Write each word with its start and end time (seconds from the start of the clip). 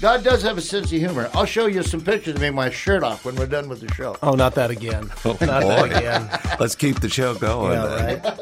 God 0.00 0.24
does 0.24 0.42
have 0.44 0.56
a 0.56 0.62
sense 0.62 0.86
of 0.86 0.98
humor. 0.98 1.28
I'll 1.34 1.44
show 1.44 1.66
you 1.66 1.82
some 1.82 2.00
pictures 2.00 2.36
of 2.36 2.40
me 2.40 2.48
my 2.48 2.70
shirt 2.70 3.02
off 3.02 3.26
when 3.26 3.36
we're 3.36 3.44
done 3.44 3.68
with 3.68 3.80
the 3.80 3.92
show. 3.92 4.16
Oh, 4.22 4.32
not 4.32 4.54
that 4.54 4.70
again. 4.70 5.10
Oh, 5.26 5.36
not 5.42 5.62
boy. 5.62 5.68
that 5.68 5.96
again. 5.96 6.56
Let's 6.58 6.74
keep 6.74 7.00
the 7.00 7.08
show 7.10 7.34
going. 7.34 7.72
Yeah, 7.72 8.18
right. 8.22 8.40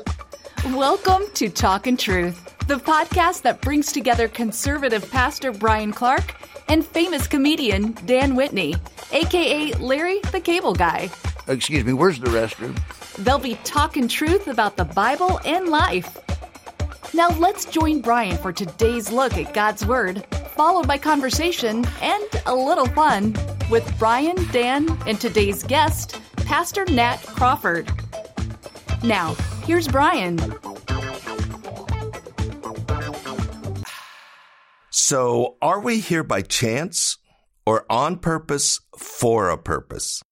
Welcome 0.76 1.24
to 1.34 1.48
Talkin' 1.48 1.96
Truth, 1.96 2.68
the 2.68 2.76
podcast 2.76 3.42
that 3.42 3.60
brings 3.60 3.90
together 3.90 4.28
conservative 4.28 5.10
pastor 5.10 5.50
Brian 5.50 5.92
Clark 5.92 6.36
and 6.68 6.86
famous 6.86 7.26
comedian 7.26 7.96
Dan 8.06 8.36
Whitney, 8.36 8.76
aka 9.10 9.72
Larry 9.74 10.20
the 10.30 10.40
Cable 10.40 10.74
Guy. 10.74 11.10
Excuse 11.48 11.84
me, 11.84 11.92
where's 11.92 12.20
the 12.20 12.28
restroom? 12.28 12.78
They'll 13.24 13.40
be 13.40 13.56
talking 13.64 14.06
truth 14.06 14.46
about 14.46 14.76
the 14.76 14.84
Bible 14.84 15.40
and 15.44 15.68
life. 15.68 16.18
Now 17.14 17.30
let's 17.30 17.64
join 17.64 18.00
Brian 18.00 18.36
for 18.36 18.52
today's 18.52 19.10
look 19.10 19.36
at 19.36 19.52
God's 19.54 19.84
Word, 19.84 20.24
followed 20.58 20.88
by 20.88 20.98
conversation 20.98 21.86
and 22.02 22.24
a 22.46 22.52
little 22.52 22.86
fun 22.86 23.32
with 23.70 23.88
Brian, 23.96 24.34
Dan, 24.50 24.90
and 25.06 25.20
today's 25.20 25.62
guest, 25.62 26.20
Pastor 26.38 26.84
Nat 26.86 27.18
Crawford. 27.18 27.88
Now, 29.04 29.36
here's 29.62 29.86
Brian. 29.86 30.36
So, 34.90 35.58
are 35.62 35.78
we 35.78 36.00
here 36.00 36.24
by 36.24 36.42
chance 36.42 37.18
or 37.64 37.86
on 37.88 38.16
purpose 38.16 38.80
for 38.98 39.50
a 39.50 39.58
purpose? 39.58 40.24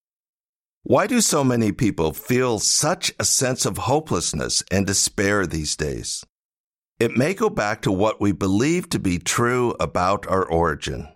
Why 0.83 1.07
do 1.07 1.21
so 1.21 1.45
many 1.45 1.71
people 1.71 2.13
feel 2.13 2.59
such 2.59 3.13
a 3.21 3.25
sense 3.25 3.65
of 3.65 3.79
hopelessness 3.79 4.65
and 4.73 4.89
despair 4.89 5.47
these 5.47 5.77
days? 5.77 6.25
It 6.99 7.15
may 7.15 7.35
go 7.35 7.51
back 7.51 7.83
to 7.83 7.93
what 7.93 8.23
we 8.23 8.33
believe 8.33 8.89
to 8.89 8.99
be 8.99 9.19
true 9.19 9.75
about 9.79 10.27
our 10.29 10.47
origin. 10.47 11.09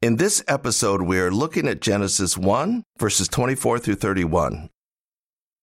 In 0.00 0.16
this 0.16 0.44
episode, 0.46 1.02
we 1.02 1.18
are 1.18 1.32
looking 1.32 1.66
at 1.66 1.80
Genesis 1.80 2.38
1, 2.38 2.84
verses 2.96 3.26
24 3.26 3.80
through 3.80 3.96
31. 3.96 4.70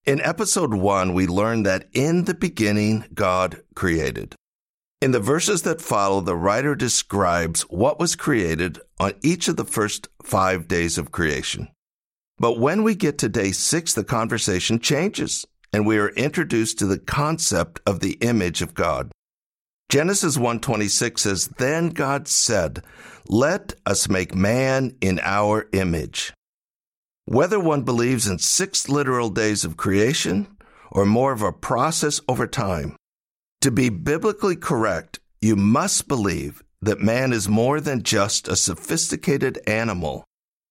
In 0.06 0.20
episode 0.20 0.74
1, 0.74 1.14
we 1.14 1.28
learned 1.28 1.66
that 1.66 1.88
in 1.94 2.26
the 2.26 2.34
beginning, 2.34 3.06
God 3.14 3.62
created. 3.74 4.36
In 5.00 5.12
the 5.12 5.22
verses 5.22 5.62
that 5.62 5.80
follow, 5.80 6.20
the 6.20 6.36
writer 6.36 6.76
describes 6.76 7.62
what 7.70 7.98
was 7.98 8.18
created 8.18 8.82
on 9.00 9.14
each 9.24 9.48
of 9.48 9.56
the 9.56 9.64
first 9.64 10.10
five 10.24 10.68
days 10.68 10.98
of 10.98 11.14
creation. 11.14 11.70
But 12.38 12.60
when 12.60 12.84
we 12.84 12.96
get 12.96 13.18
to 13.20 13.30
day 13.30 13.54
six, 13.54 13.94
the 13.94 14.04
conversation 14.04 14.80
changes 14.80 15.46
and 15.76 15.86
we 15.86 15.98
are 15.98 16.08
introduced 16.12 16.80
to 16.80 16.86
the 16.86 16.98
concept 16.98 17.82
of 17.86 18.00
the 18.00 18.14
image 18.22 18.62
of 18.62 18.74
God. 18.74 19.12
Genesis 19.90 20.38
1:26 20.38 21.22
says, 21.24 21.50
"Then 21.58 21.90
God 21.90 22.30
said, 22.30 22.82
let 23.28 23.74
us 23.86 24.08
make 24.08 24.34
man 24.34 24.96
in 25.02 25.20
our 25.22 25.68
image." 25.74 26.34
Whether 27.26 27.60
one 27.60 27.82
believes 27.82 28.26
in 28.26 28.40
6 28.40 28.88
literal 28.88 29.30
days 29.30 29.66
of 29.66 29.76
creation 29.76 30.48
or 30.94 31.06
more 31.06 31.34
of 31.34 31.42
a 31.42 31.52
process 31.52 32.22
over 32.30 32.48
time, 32.48 32.96
to 33.60 33.70
be 33.70 33.90
biblically 33.90 34.56
correct, 34.56 35.20
you 35.42 35.58
must 35.58 36.08
believe 36.08 36.64
that 36.82 37.02
man 37.02 37.34
is 37.34 37.50
more 37.50 37.82
than 37.82 38.02
just 38.02 38.48
a 38.48 38.56
sophisticated 38.56 39.60
animal. 39.68 40.24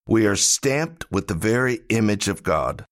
We 0.07 0.25
are 0.25 0.35
stamped 0.35 1.05
with 1.11 1.27
the 1.27 1.35
very 1.35 1.81
image 1.89 2.27
of 2.27 2.41
God. 2.41 2.85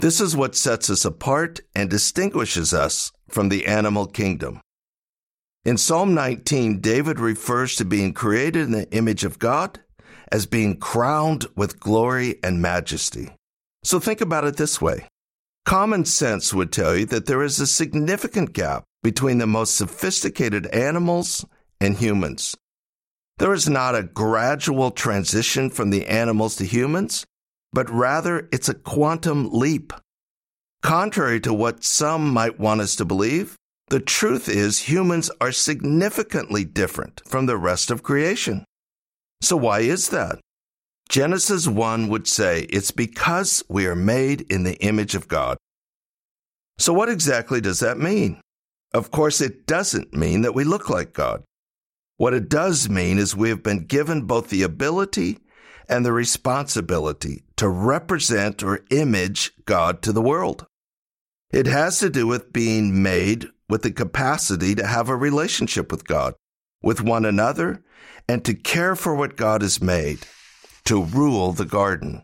This 0.00 0.18
is 0.18 0.34
what 0.34 0.56
sets 0.56 0.88
us 0.88 1.04
apart 1.04 1.60
and 1.74 1.90
distinguishes 1.90 2.72
us 2.72 3.12
from 3.28 3.50
the 3.50 3.66
animal 3.66 4.06
kingdom. 4.06 4.62
In 5.66 5.76
Psalm 5.76 6.14
19, 6.14 6.80
David 6.80 7.20
refers 7.20 7.76
to 7.76 7.84
being 7.84 8.14
created 8.14 8.62
in 8.62 8.72
the 8.72 8.90
image 8.92 9.24
of 9.24 9.38
God 9.38 9.78
as 10.32 10.46
being 10.46 10.78
crowned 10.78 11.44
with 11.54 11.80
glory 11.80 12.36
and 12.42 12.62
majesty. 12.62 13.28
So 13.84 14.00
think 14.00 14.22
about 14.22 14.46
it 14.46 14.56
this 14.56 14.80
way. 14.80 15.06
Common 15.66 16.06
sense 16.06 16.54
would 16.54 16.72
tell 16.72 16.96
you 16.96 17.04
that 17.04 17.26
there 17.26 17.42
is 17.42 17.60
a 17.60 17.66
significant 17.66 18.54
gap 18.54 18.84
between 19.02 19.36
the 19.36 19.46
most 19.46 19.76
sophisticated 19.76 20.66
animals 20.68 21.44
and 21.78 21.98
humans. 21.98 22.56
There 23.36 23.52
is 23.52 23.68
not 23.68 23.94
a 23.94 24.04
gradual 24.04 24.92
transition 24.92 25.68
from 25.68 25.90
the 25.90 26.06
animals 26.06 26.56
to 26.56 26.64
humans, 26.64 27.26
but 27.72 27.90
rather 27.90 28.48
it's 28.52 28.68
a 28.68 28.74
quantum 28.74 29.50
leap. 29.52 29.92
Contrary 30.82 31.40
to 31.40 31.52
what 31.52 31.84
some 31.84 32.32
might 32.32 32.58
want 32.58 32.80
us 32.80 32.96
to 32.96 33.04
believe, 33.04 33.56
the 33.88 34.00
truth 34.00 34.48
is 34.48 34.88
humans 34.88 35.30
are 35.40 35.52
significantly 35.52 36.64
different 36.64 37.22
from 37.26 37.46
the 37.46 37.56
rest 37.56 37.90
of 37.90 38.02
creation. 38.02 38.64
So 39.42 39.56
why 39.56 39.80
is 39.80 40.08
that? 40.10 40.38
Genesis 41.08 41.66
1 41.66 42.08
would 42.08 42.28
say 42.28 42.62
it's 42.70 42.92
because 42.92 43.64
we 43.68 43.86
are 43.86 43.96
made 43.96 44.42
in 44.42 44.62
the 44.62 44.76
image 44.76 45.14
of 45.16 45.26
God. 45.26 45.56
So 46.78 46.92
what 46.92 47.08
exactly 47.08 47.60
does 47.60 47.80
that 47.80 47.98
mean? 47.98 48.40
Of 48.94 49.10
course, 49.10 49.40
it 49.40 49.66
doesn't 49.66 50.14
mean 50.14 50.42
that 50.42 50.54
we 50.54 50.64
look 50.64 50.88
like 50.88 51.12
God. 51.12 51.42
What 52.16 52.32
it 52.32 52.48
does 52.48 52.88
mean 52.88 53.18
is 53.18 53.34
we 53.34 53.48
have 53.48 53.62
been 53.62 53.86
given 53.86 54.22
both 54.22 54.50
the 54.50 54.62
ability 54.62 55.38
and 55.88 56.06
the 56.06 56.12
responsibility 56.12 57.42
to 57.60 57.68
represent 57.68 58.62
or 58.62 58.86
image 58.90 59.52
God 59.66 60.00
to 60.00 60.12
the 60.12 60.22
world. 60.22 60.64
It 61.52 61.66
has 61.66 61.98
to 61.98 62.08
do 62.08 62.26
with 62.26 62.54
being 62.54 63.02
made 63.02 63.48
with 63.68 63.82
the 63.82 63.92
capacity 63.92 64.74
to 64.74 64.86
have 64.86 65.10
a 65.10 65.14
relationship 65.14 65.92
with 65.92 66.06
God, 66.06 66.32
with 66.82 67.02
one 67.02 67.26
another, 67.26 67.82
and 68.26 68.42
to 68.46 68.54
care 68.54 68.96
for 68.96 69.14
what 69.14 69.36
God 69.36 69.60
has 69.60 69.82
made, 69.82 70.20
to 70.86 71.04
rule 71.04 71.52
the 71.52 71.66
garden. 71.66 72.22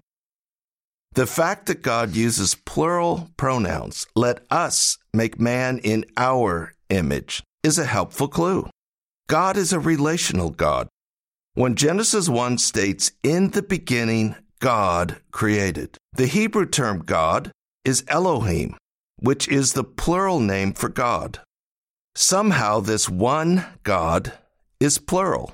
The 1.13 1.27
fact 1.27 1.67
that 1.67 1.83
God 1.83 2.17
uses 2.17 2.55
plural 2.55 3.29
pronouns, 3.37 4.07
let 4.15 4.41
us 4.51 4.97
make 5.13 5.39
man 5.39 5.77
in 5.81 6.07
our 6.17 6.73
image, 6.89 7.43
is 7.63 7.79
a 7.79 7.85
helpful 7.85 8.29
clue. 8.29 8.71
God 9.29 9.59
is 9.59 9.75
a 9.75 9.79
relational 9.79 10.49
God. 10.49 10.89
When 11.53 11.75
Genesis 11.75 12.27
1 12.27 12.57
states, 12.57 13.13
in 13.23 13.51
the 13.51 13.63
beginning, 13.63 14.35
God 14.61 15.21
created, 15.31 15.99
the 16.13 16.27
Hebrew 16.27 16.67
term 16.67 17.01
God 17.01 17.53
is 17.85 18.05
Elohim, 18.09 18.77
which 19.19 19.49
is 19.49 19.73
the 19.73 19.85
plural 19.85 20.41
name 20.41 20.73
for 20.73 20.89
God. 20.89 21.41
Somehow, 22.15 22.81
this 22.81 23.09
one 23.09 23.67
God 23.83 24.33
is 24.81 24.99
plural. 24.99 25.53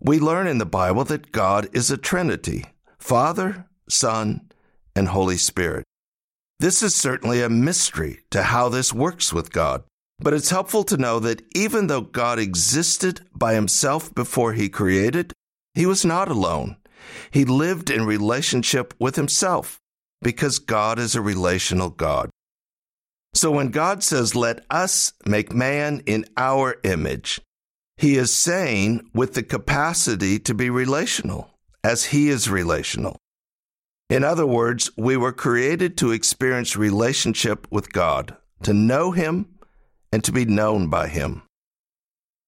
We 0.00 0.18
learn 0.18 0.46
in 0.46 0.58
the 0.58 0.66
Bible 0.66 1.04
that 1.04 1.32
God 1.32 1.68
is 1.72 1.90
a 1.90 1.96
Trinity 1.96 2.66
Father, 2.98 3.66
Son, 3.88 4.50
and 4.96 5.08
Holy 5.08 5.36
Spirit. 5.36 5.84
This 6.58 6.82
is 6.82 6.94
certainly 6.94 7.42
a 7.42 7.48
mystery 7.48 8.20
to 8.30 8.44
how 8.44 8.68
this 8.68 8.92
works 8.92 9.32
with 9.32 9.52
God, 9.52 9.84
but 10.18 10.32
it's 10.32 10.50
helpful 10.50 10.84
to 10.84 10.96
know 10.96 11.20
that 11.20 11.42
even 11.54 11.86
though 11.86 12.00
God 12.00 12.38
existed 12.38 13.20
by 13.34 13.54
himself 13.54 14.14
before 14.14 14.54
he 14.54 14.68
created, 14.68 15.32
he 15.74 15.86
was 15.86 16.04
not 16.04 16.28
alone. 16.28 16.76
He 17.30 17.44
lived 17.44 17.90
in 17.90 18.06
relationship 18.06 18.94
with 18.98 19.16
himself 19.16 19.80
because 20.22 20.58
God 20.58 20.98
is 20.98 21.14
a 21.14 21.20
relational 21.20 21.90
God. 21.90 22.30
So 23.34 23.50
when 23.50 23.70
God 23.70 24.02
says, 24.04 24.36
let 24.36 24.64
us 24.70 25.12
make 25.26 25.52
man 25.52 26.02
in 26.06 26.24
our 26.36 26.76
image, 26.84 27.40
he 27.96 28.16
is 28.16 28.32
saying 28.32 29.10
with 29.12 29.34
the 29.34 29.42
capacity 29.42 30.38
to 30.40 30.54
be 30.54 30.70
relational 30.70 31.50
as 31.82 32.06
he 32.06 32.28
is 32.28 32.48
relational. 32.48 33.16
In 34.08 34.22
other 34.22 34.46
words, 34.46 34.90
we 34.96 35.16
were 35.16 35.32
created 35.32 35.96
to 35.98 36.12
experience 36.12 36.76
relationship 36.76 37.66
with 37.70 37.92
God, 37.92 38.36
to 38.62 38.72
know 38.72 39.10
him 39.10 39.46
and 40.12 40.22
to 40.24 40.32
be 40.32 40.44
known 40.44 40.88
by 40.88 41.08
him. 41.08 41.42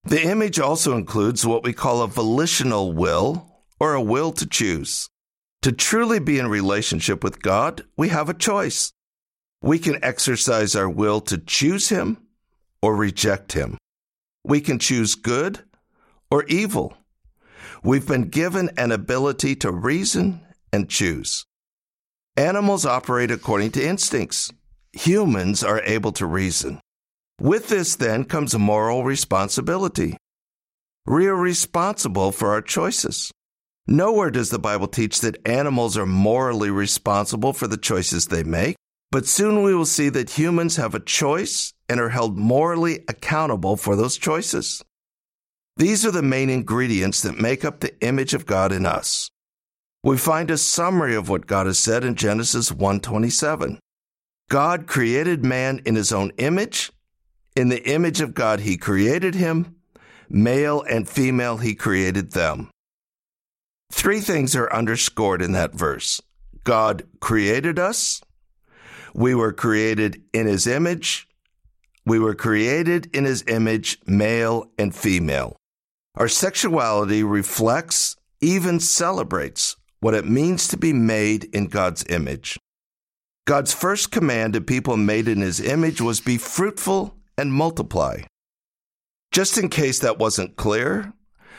The 0.04 0.22
image 0.22 0.60
also 0.60 0.96
includes 0.96 1.44
what 1.44 1.64
we 1.64 1.72
call 1.72 2.02
a 2.02 2.06
volitional 2.06 2.92
will 2.92 3.55
or 3.78 3.94
a 3.94 4.02
will 4.02 4.32
to 4.32 4.46
choose. 4.46 5.08
To 5.62 5.72
truly 5.72 6.18
be 6.18 6.38
in 6.38 6.48
relationship 6.48 7.24
with 7.24 7.42
God, 7.42 7.82
we 7.96 8.08
have 8.08 8.28
a 8.28 8.34
choice. 8.34 8.92
We 9.62 9.78
can 9.78 10.02
exercise 10.04 10.76
our 10.76 10.88
will 10.88 11.20
to 11.22 11.38
choose 11.38 11.88
Him 11.88 12.18
or 12.82 12.94
reject 12.94 13.52
Him. 13.52 13.78
We 14.44 14.60
can 14.60 14.78
choose 14.78 15.14
good 15.14 15.60
or 16.30 16.44
evil. 16.44 16.96
We've 17.82 18.06
been 18.06 18.28
given 18.28 18.70
an 18.76 18.92
ability 18.92 19.56
to 19.56 19.72
reason 19.72 20.40
and 20.72 20.88
choose. 20.88 21.44
Animals 22.36 22.84
operate 22.84 23.30
according 23.30 23.72
to 23.72 23.86
instincts. 23.86 24.52
Humans 24.92 25.64
are 25.64 25.80
able 25.82 26.12
to 26.12 26.26
reason. 26.26 26.80
With 27.40 27.68
this, 27.68 27.96
then, 27.96 28.24
comes 28.24 28.56
moral 28.56 29.04
responsibility. 29.04 30.16
We 31.06 31.26
are 31.26 31.36
responsible 31.36 32.32
for 32.32 32.52
our 32.52 32.62
choices. 32.62 33.30
Nowhere 33.88 34.30
does 34.30 34.50
the 34.50 34.58
Bible 34.58 34.88
teach 34.88 35.20
that 35.20 35.46
animals 35.46 35.96
are 35.96 36.06
morally 36.06 36.70
responsible 36.70 37.52
for 37.52 37.68
the 37.68 37.76
choices 37.76 38.26
they 38.26 38.42
make, 38.42 38.74
but 39.12 39.26
soon 39.26 39.62
we 39.62 39.74
will 39.74 39.86
see 39.86 40.08
that 40.08 40.30
humans 40.30 40.74
have 40.74 40.94
a 40.94 41.00
choice 41.00 41.72
and 41.88 42.00
are 42.00 42.08
held 42.08 42.36
morally 42.36 43.04
accountable 43.06 43.76
for 43.76 43.94
those 43.94 44.18
choices. 44.18 44.82
These 45.76 46.04
are 46.04 46.10
the 46.10 46.22
main 46.22 46.50
ingredients 46.50 47.22
that 47.22 47.38
make 47.38 47.64
up 47.64 47.78
the 47.78 47.96
image 48.04 48.34
of 48.34 48.44
God 48.44 48.72
in 48.72 48.86
us. 48.86 49.30
We 50.02 50.16
find 50.16 50.50
a 50.50 50.58
summary 50.58 51.14
of 51.14 51.28
what 51.28 51.46
God 51.46 51.66
has 51.66 51.78
said 51.78 52.02
in 52.02 52.16
Genesis 52.16 52.72
1:27. 52.72 53.78
God 54.48 54.88
created 54.88 55.44
man 55.44 55.80
in 55.84 55.94
his 55.94 56.12
own 56.12 56.32
image, 56.38 56.90
in 57.54 57.68
the 57.68 57.88
image 57.88 58.20
of 58.20 58.34
God 58.34 58.60
he 58.60 58.76
created 58.76 59.36
him, 59.36 59.76
male 60.28 60.82
and 60.82 61.08
female 61.08 61.58
he 61.58 61.74
created 61.74 62.32
them. 62.32 62.68
Three 63.90 64.20
things 64.20 64.54
are 64.56 64.72
underscored 64.72 65.42
in 65.42 65.52
that 65.52 65.74
verse. 65.74 66.20
God 66.64 67.06
created 67.20 67.78
us, 67.78 68.20
we 69.14 69.34
were 69.34 69.52
created 69.52 70.22
in 70.32 70.46
his 70.46 70.66
image, 70.66 71.28
we 72.04 72.18
were 72.18 72.34
created 72.34 73.08
in 73.14 73.24
his 73.24 73.44
image, 73.48 73.98
male 74.06 74.70
and 74.78 74.94
female. 74.94 75.56
Our 76.16 76.28
sexuality 76.28 77.22
reflects, 77.22 78.16
even 78.40 78.80
celebrates, 78.80 79.76
what 80.00 80.14
it 80.14 80.26
means 80.26 80.68
to 80.68 80.76
be 80.76 80.92
made 80.92 81.44
in 81.54 81.66
God's 81.66 82.04
image. 82.08 82.58
God's 83.46 83.72
first 83.72 84.10
command 84.10 84.54
to 84.54 84.60
people 84.60 84.96
made 84.96 85.28
in 85.28 85.40
his 85.40 85.60
image 85.60 86.00
was 86.00 86.20
be 86.20 86.36
fruitful 86.36 87.16
and 87.38 87.52
multiply. 87.52 88.22
Just 89.30 89.58
in 89.58 89.68
case 89.68 89.98
that 90.00 90.18
wasn't 90.18 90.56
clear, 90.56 91.12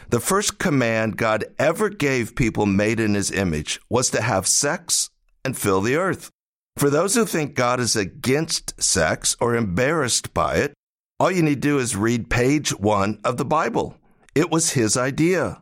the 0.10 0.20
first 0.22 0.58
command 0.58 1.18
God 1.18 1.44
ever 1.60 1.90
gave 1.90 2.36
people 2.36 2.66
made 2.66 3.00
in 3.00 3.14
his 3.14 3.32
image 3.32 3.80
was 3.90 4.10
to 4.12 4.22
have 4.22 4.48
sex 4.48 5.10
and 5.44 5.58
fill 5.58 5.82
the 5.82 5.96
earth. 5.96 6.30
For 6.78 6.90
those 6.90 7.16
who 7.16 7.26
think 7.26 7.56
God 7.56 7.80
is 7.80 7.96
against 7.96 8.82
sex 8.82 9.36
or 9.42 9.56
embarrassed 9.56 10.34
by 10.34 10.58
it, 10.58 10.74
all 11.20 11.32
you 11.32 11.42
need 11.42 11.62
to 11.62 11.68
do 11.68 11.80
is 11.80 11.96
read 11.96 12.30
page 12.30 12.70
one 12.70 13.20
of 13.24 13.38
the 13.38 13.46
Bible. 13.46 13.98
It 14.36 14.52
was 14.52 14.74
his 14.74 14.96
idea. 14.96 15.62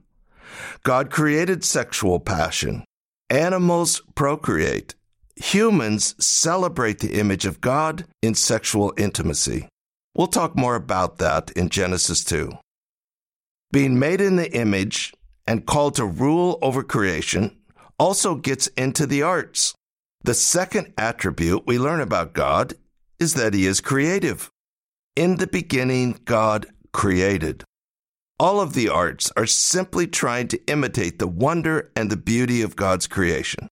God 0.84 1.10
created 1.10 1.64
sexual 1.64 2.20
passion. 2.20 2.84
Animals 3.30 4.02
procreate. 4.14 4.96
Humans 5.38 6.16
celebrate 6.24 7.00
the 7.00 7.18
image 7.18 7.46
of 7.46 7.62
God 7.62 8.06
in 8.22 8.36
sexual 8.36 8.94
intimacy. 8.98 9.68
We'll 10.14 10.28
talk 10.28 10.56
more 10.56 10.76
about 10.76 11.18
that 11.18 11.52
in 11.52 11.70
Genesis 11.70 12.24
2. 12.24 12.52
Being 13.72 14.00
made 14.00 14.22
in 14.22 14.36
the 14.36 14.52
image 14.56 15.14
and 15.48 15.66
called 15.66 15.96
to 15.96 16.06
rule 16.06 16.60
over 16.62 16.84
creation 16.84 17.58
also 17.98 18.36
gets 18.36 18.68
into 18.68 19.06
the 19.06 19.22
arts. 19.22 19.74
The 20.24 20.34
second 20.34 20.94
attribute 20.98 21.68
we 21.68 21.78
learn 21.78 22.02
about 22.02 22.34
God 22.34 22.74
is 23.20 23.36
that 23.36 23.54
He 23.54 23.66
is 23.66 23.82
creative. 23.82 24.50
In 25.16 25.38
the 25.38 25.48
beginning, 25.48 26.20
God 26.26 26.68
created. 26.92 27.64
All 28.38 28.60
of 28.60 28.74
the 28.74 28.90
arts 28.90 29.32
are 29.38 29.46
simply 29.46 30.08
trying 30.08 30.50
to 30.50 30.66
imitate 30.68 31.20
the 31.20 31.28
wonder 31.28 31.92
and 31.96 32.10
the 32.10 32.18
beauty 32.18 32.62
of 32.62 32.76
God's 32.76 33.08
creation. 33.08 33.70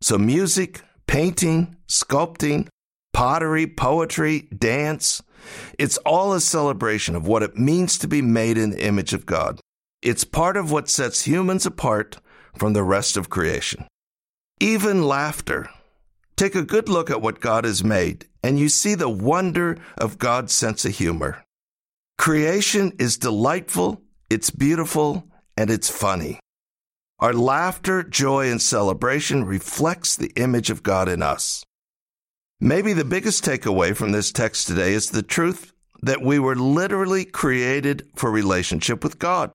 So, 0.00 0.16
music, 0.16 0.80
painting, 1.06 1.76
sculpting, 1.86 2.68
pottery, 3.12 3.66
poetry, 3.66 4.48
dance, 4.56 5.22
it's 5.78 5.96
all 5.98 6.32
a 6.32 6.40
celebration 6.40 7.16
of 7.16 7.26
what 7.26 7.42
it 7.42 7.56
means 7.56 7.98
to 7.98 8.08
be 8.08 8.22
made 8.22 8.58
in 8.58 8.70
the 8.70 8.84
image 8.84 9.12
of 9.12 9.26
God. 9.26 9.60
It's 10.02 10.24
part 10.24 10.56
of 10.56 10.70
what 10.70 10.88
sets 10.88 11.26
humans 11.26 11.66
apart 11.66 12.18
from 12.56 12.72
the 12.72 12.82
rest 12.82 13.16
of 13.16 13.30
creation. 13.30 13.86
Even 14.60 15.04
laughter. 15.04 15.68
Take 16.36 16.54
a 16.54 16.62
good 16.62 16.88
look 16.88 17.10
at 17.10 17.20
what 17.20 17.40
God 17.40 17.64
has 17.64 17.84
made, 17.84 18.26
and 18.42 18.58
you 18.58 18.68
see 18.68 18.94
the 18.94 19.08
wonder 19.08 19.76
of 19.98 20.18
God's 20.18 20.52
sense 20.52 20.84
of 20.84 20.96
humor. 20.96 21.44
Creation 22.16 22.92
is 22.98 23.18
delightful, 23.18 24.02
it's 24.30 24.50
beautiful, 24.50 25.26
and 25.56 25.70
it's 25.70 25.90
funny. 25.90 26.40
Our 27.18 27.34
laughter, 27.34 28.02
joy, 28.02 28.50
and 28.50 28.60
celebration 28.62 29.44
reflects 29.44 30.16
the 30.16 30.32
image 30.36 30.70
of 30.70 30.82
God 30.82 31.08
in 31.08 31.22
us. 31.22 31.62
Maybe 32.62 32.92
the 32.92 33.06
biggest 33.06 33.42
takeaway 33.42 33.96
from 33.96 34.12
this 34.12 34.30
text 34.30 34.68
today 34.68 34.92
is 34.92 35.10
the 35.10 35.22
truth 35.22 35.72
that 36.02 36.20
we 36.20 36.38
were 36.38 36.54
literally 36.54 37.24
created 37.24 38.06
for 38.14 38.30
relationship 38.30 39.02
with 39.02 39.18
God. 39.18 39.50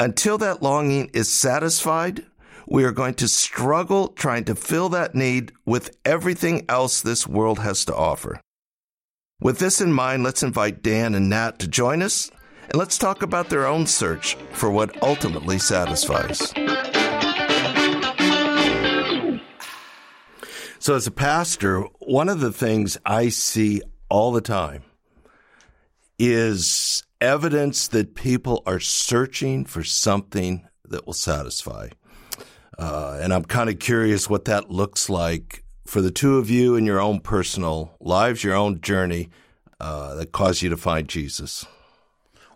Until 0.00 0.38
that 0.38 0.60
longing 0.60 1.08
is 1.14 1.32
satisfied, 1.32 2.26
we 2.66 2.82
are 2.82 2.90
going 2.90 3.14
to 3.14 3.28
struggle 3.28 4.08
trying 4.08 4.42
to 4.46 4.56
fill 4.56 4.88
that 4.88 5.14
need 5.14 5.52
with 5.64 5.96
everything 6.04 6.64
else 6.68 7.00
this 7.00 7.28
world 7.28 7.60
has 7.60 7.84
to 7.84 7.94
offer. 7.94 8.40
With 9.40 9.60
this 9.60 9.80
in 9.80 9.92
mind, 9.92 10.24
let's 10.24 10.42
invite 10.42 10.82
Dan 10.82 11.14
and 11.14 11.30
Nat 11.30 11.60
to 11.60 11.68
join 11.68 12.02
us 12.02 12.28
and 12.62 12.74
let's 12.74 12.98
talk 12.98 13.22
about 13.22 13.50
their 13.50 13.68
own 13.68 13.86
search 13.86 14.34
for 14.50 14.68
what 14.68 15.00
ultimately 15.00 15.60
satisfies. 15.60 16.52
So, 20.80 20.94
as 20.94 21.06
a 21.06 21.12
pastor, 21.12 21.80
one 21.98 22.28
of 22.28 22.40
the 22.40 22.52
things 22.52 22.96
I 23.04 23.30
see 23.30 23.82
all 24.08 24.32
the 24.32 24.40
time 24.40 24.84
is 26.18 27.02
evidence 27.20 27.88
that 27.88 28.14
people 28.14 28.62
are 28.64 28.80
searching 28.80 29.64
for 29.64 29.82
something 29.82 30.66
that 30.84 31.06
will 31.06 31.12
satisfy. 31.12 31.88
Uh, 32.78 33.18
and 33.20 33.34
I'm 33.34 33.44
kind 33.44 33.68
of 33.68 33.80
curious 33.80 34.30
what 34.30 34.44
that 34.44 34.70
looks 34.70 35.10
like 35.10 35.64
for 35.86 36.00
the 36.00 36.12
two 36.12 36.38
of 36.38 36.48
you 36.48 36.76
in 36.76 36.84
your 36.84 37.00
own 37.00 37.20
personal 37.20 37.96
lives, 37.98 38.44
your 38.44 38.54
own 38.54 38.80
journey 38.80 39.30
uh, 39.80 40.14
that 40.14 40.32
caused 40.32 40.62
you 40.62 40.68
to 40.70 40.76
find 40.76 41.08
Jesus? 41.08 41.66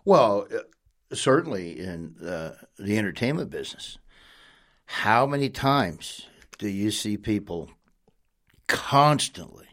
Well, 0.05 0.47
uh, 0.53 1.15
certainly 1.15 1.79
in 1.79 2.15
uh, 2.25 2.55
the 2.77 2.97
entertainment 2.97 3.49
business. 3.49 3.97
How 4.85 5.25
many 5.25 5.49
times 5.49 6.27
do 6.57 6.69
you 6.69 6.91
see 6.91 7.17
people 7.17 7.69
constantly 8.67 9.67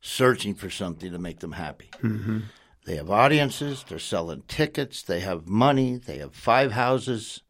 searching 0.00 0.54
for 0.54 0.70
something 0.70 1.10
to 1.12 1.18
make 1.18 1.40
them 1.40 1.52
happy? 1.52 1.90
Mm-hmm. 2.02 2.40
They 2.84 2.96
have 2.96 3.10
audiences, 3.10 3.84
they're 3.88 3.98
selling 3.98 4.42
tickets, 4.46 5.02
they 5.02 5.20
have 5.20 5.48
money, 5.48 5.96
they 5.96 6.18
have 6.18 6.34
five 6.34 6.72
houses, 6.72 7.42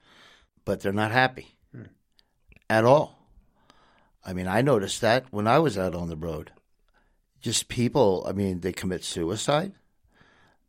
but 0.65 0.81
they're 0.81 0.93
not 0.93 1.11
happy 1.11 1.57
mm. 1.77 1.89
at 2.71 2.87
all. 2.87 3.17
I 4.25 4.33
mean, 4.33 4.49
I 4.49 4.63
noticed 4.63 5.03
that 5.03 5.27
when 5.31 5.47
I 5.47 5.59
was 5.59 5.79
out 5.79 5.95
on 5.95 6.09
the 6.09 6.17
road. 6.17 6.53
Just 7.41 7.69
people, 7.69 8.27
I 8.29 8.33
mean, 8.33 8.61
they 8.61 8.73
commit 8.73 9.05
suicide 9.05 9.73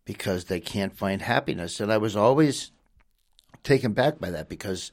because 0.06 0.46
they 0.46 0.60
can't 0.60 0.96
find 0.96 1.22
happiness. 1.22 1.80
And 1.80 1.92
I 1.92 1.98
was 1.98 2.16
always 2.16 2.72
taken 3.64 3.94
back 3.94 4.20
by 4.20 4.30
that 4.30 4.48
because 4.48 4.92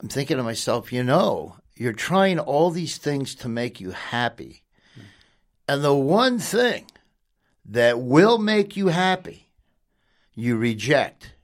I'm 0.00 0.08
thinking 0.08 0.36
to 0.36 0.42
myself, 0.42 0.92
you 0.92 1.02
know, 1.02 1.56
you're 1.76 1.92
trying 1.92 2.38
all 2.38 2.70
these 2.70 2.96
things 2.96 3.34
to 3.36 3.48
make 3.48 3.80
you 3.80 3.90
happy. 3.90 4.62
And 5.68 5.84
the 5.84 5.94
one 5.94 6.38
thing 6.38 6.86
that 7.66 8.00
will 8.00 8.38
make 8.38 8.76
you 8.76 8.88
happy, 8.88 9.48
you 10.34 10.56
reject. 10.56 11.34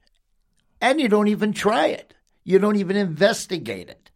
And 0.81 1.01
you 1.01 1.09
don't 1.09 1.29
even 1.29 1.53
try 1.53 1.87
it. 1.87 2.15
You 2.45 2.59
don't 2.59 2.77
even 2.77 2.97
investigate 2.97 3.89
it. 3.89 4.11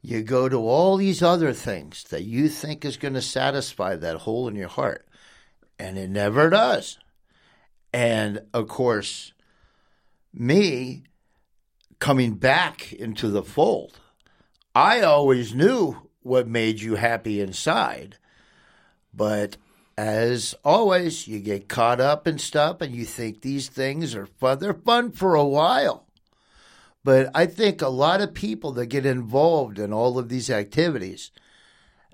You 0.00 0.22
go 0.22 0.48
to 0.48 0.56
all 0.56 0.96
these 0.96 1.22
other 1.22 1.52
things 1.52 2.04
that 2.04 2.22
you 2.22 2.48
think 2.48 2.84
is 2.84 2.96
going 2.96 3.14
to 3.14 3.22
satisfy 3.22 3.96
that 3.96 4.16
hole 4.18 4.46
in 4.46 4.54
your 4.54 4.68
heart, 4.68 5.08
and 5.78 5.98
it 5.98 6.08
never 6.08 6.50
does. 6.50 6.98
And 7.92 8.42
of 8.54 8.68
course, 8.68 9.32
me 10.32 11.02
coming 11.98 12.34
back 12.34 12.92
into 12.92 13.28
the 13.28 13.42
fold, 13.42 13.98
I 14.78 15.00
always 15.00 15.56
knew 15.56 15.96
what 16.22 16.46
made 16.46 16.80
you 16.80 16.94
happy 16.94 17.40
inside. 17.40 18.16
But 19.12 19.56
as 19.96 20.54
always, 20.64 21.26
you 21.26 21.40
get 21.40 21.68
caught 21.68 22.00
up 22.00 22.28
in 22.28 22.38
stuff 22.38 22.80
and 22.80 22.94
you 22.94 23.04
think 23.04 23.40
these 23.40 23.68
things 23.68 24.14
are 24.14 24.26
fun. 24.26 24.60
They're 24.60 24.72
fun 24.72 25.10
for 25.10 25.34
a 25.34 25.44
while. 25.44 26.06
But 27.02 27.28
I 27.34 27.46
think 27.46 27.82
a 27.82 27.88
lot 27.88 28.20
of 28.20 28.34
people 28.34 28.70
that 28.74 28.86
get 28.86 29.04
involved 29.04 29.80
in 29.80 29.92
all 29.92 30.16
of 30.16 30.28
these 30.28 30.48
activities, 30.48 31.32